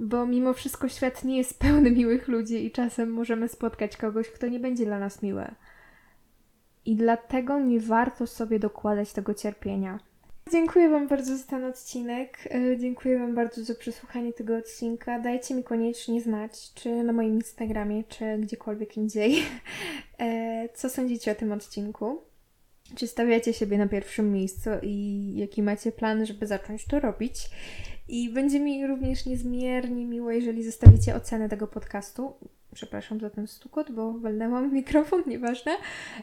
Bo 0.00 0.26
mimo 0.26 0.52
wszystko 0.52 0.88
świat 0.88 1.24
nie 1.24 1.36
jest 1.36 1.58
pełny 1.58 1.90
miłych 1.90 2.28
ludzi 2.28 2.66
i 2.66 2.70
czasem 2.70 3.10
możemy 3.12 3.48
spotkać 3.48 3.96
kogoś, 3.96 4.30
kto 4.30 4.48
nie 4.48 4.60
będzie 4.60 4.84
dla 4.84 4.98
nas 4.98 5.22
miły. 5.22 5.54
I 6.84 6.96
dlatego 6.96 7.60
nie 7.60 7.80
warto 7.80 8.26
sobie 8.26 8.58
dokładać 8.58 9.12
tego 9.12 9.34
cierpienia. 9.34 10.07
Dziękuję 10.52 10.88
Wam 10.88 11.08
bardzo 11.08 11.36
za 11.36 11.44
ten 11.44 11.64
odcinek. 11.64 12.48
E, 12.50 12.78
dziękuję 12.78 13.18
Wam 13.18 13.34
bardzo 13.34 13.64
za 13.64 13.74
przesłuchanie 13.74 14.32
tego 14.32 14.56
odcinka. 14.56 15.18
Dajcie 15.18 15.54
mi 15.54 15.64
koniecznie 15.64 16.20
znać, 16.20 16.74
czy 16.74 17.02
na 17.02 17.12
moim 17.12 17.34
Instagramie, 17.34 18.04
czy 18.04 18.38
gdziekolwiek 18.38 18.96
indziej, 18.96 19.36
e, 20.18 20.68
co 20.74 20.90
sądzicie 20.90 21.32
o 21.32 21.34
tym 21.34 21.52
odcinku. 21.52 22.22
Czy 22.96 23.06
stawiacie 23.06 23.52
siebie 23.52 23.78
na 23.78 23.88
pierwszym 23.88 24.32
miejscu 24.32 24.70
i 24.82 25.32
jaki 25.36 25.62
macie 25.62 25.92
plan, 25.92 26.26
żeby 26.26 26.46
zacząć 26.46 26.84
to 26.86 27.00
robić. 27.00 27.50
I 28.08 28.30
będzie 28.30 28.60
mi 28.60 28.86
również 28.86 29.26
niezmiernie 29.26 30.06
miło, 30.06 30.30
jeżeli 30.30 30.64
zostawicie 30.64 31.14
ocenę 31.14 31.48
tego 31.48 31.66
podcastu 31.66 32.34
przepraszam 32.78 33.20
za 33.20 33.30
ten 33.30 33.46
stukot, 33.46 33.92
bo 33.92 34.12
walnęłam 34.12 34.72
mikrofon, 34.72 35.22
nieważne. 35.26 35.72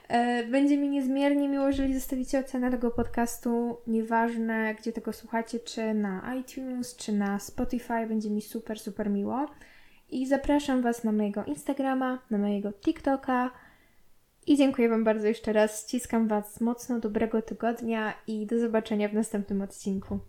E, 0.07 0.43
będzie 0.43 0.77
mi 0.77 0.89
niezmiernie 0.89 1.49
miło, 1.49 1.67
jeżeli 1.67 1.93
zostawicie 1.93 2.39
ocenę 2.39 2.71
tego 2.71 2.91
podcastu, 2.91 3.77
nieważne 3.87 4.75
gdzie 4.75 4.91
tego 4.91 5.13
słuchacie, 5.13 5.59
czy 5.59 5.93
na 5.93 6.35
iTunes, 6.35 6.95
czy 6.95 7.11
na 7.11 7.39
Spotify, 7.39 8.07
będzie 8.07 8.29
mi 8.29 8.41
super, 8.41 8.79
super 8.79 9.09
miło. 9.09 9.45
I 10.09 10.27
zapraszam 10.27 10.81
Was 10.81 11.03
na 11.03 11.11
mojego 11.11 11.43
Instagrama, 11.43 12.19
na 12.31 12.37
mojego 12.37 12.73
TikToka. 12.73 13.51
I 14.47 14.57
dziękuję 14.57 14.89
Wam 14.89 15.03
bardzo 15.03 15.27
jeszcze 15.27 15.53
raz. 15.53 15.83
Ściskam 15.83 16.27
Was 16.27 16.61
mocno, 16.61 16.99
dobrego 16.99 17.41
tygodnia 17.41 18.13
i 18.27 18.45
do 18.45 18.59
zobaczenia 18.59 19.09
w 19.09 19.13
następnym 19.13 19.61
odcinku. 19.61 20.19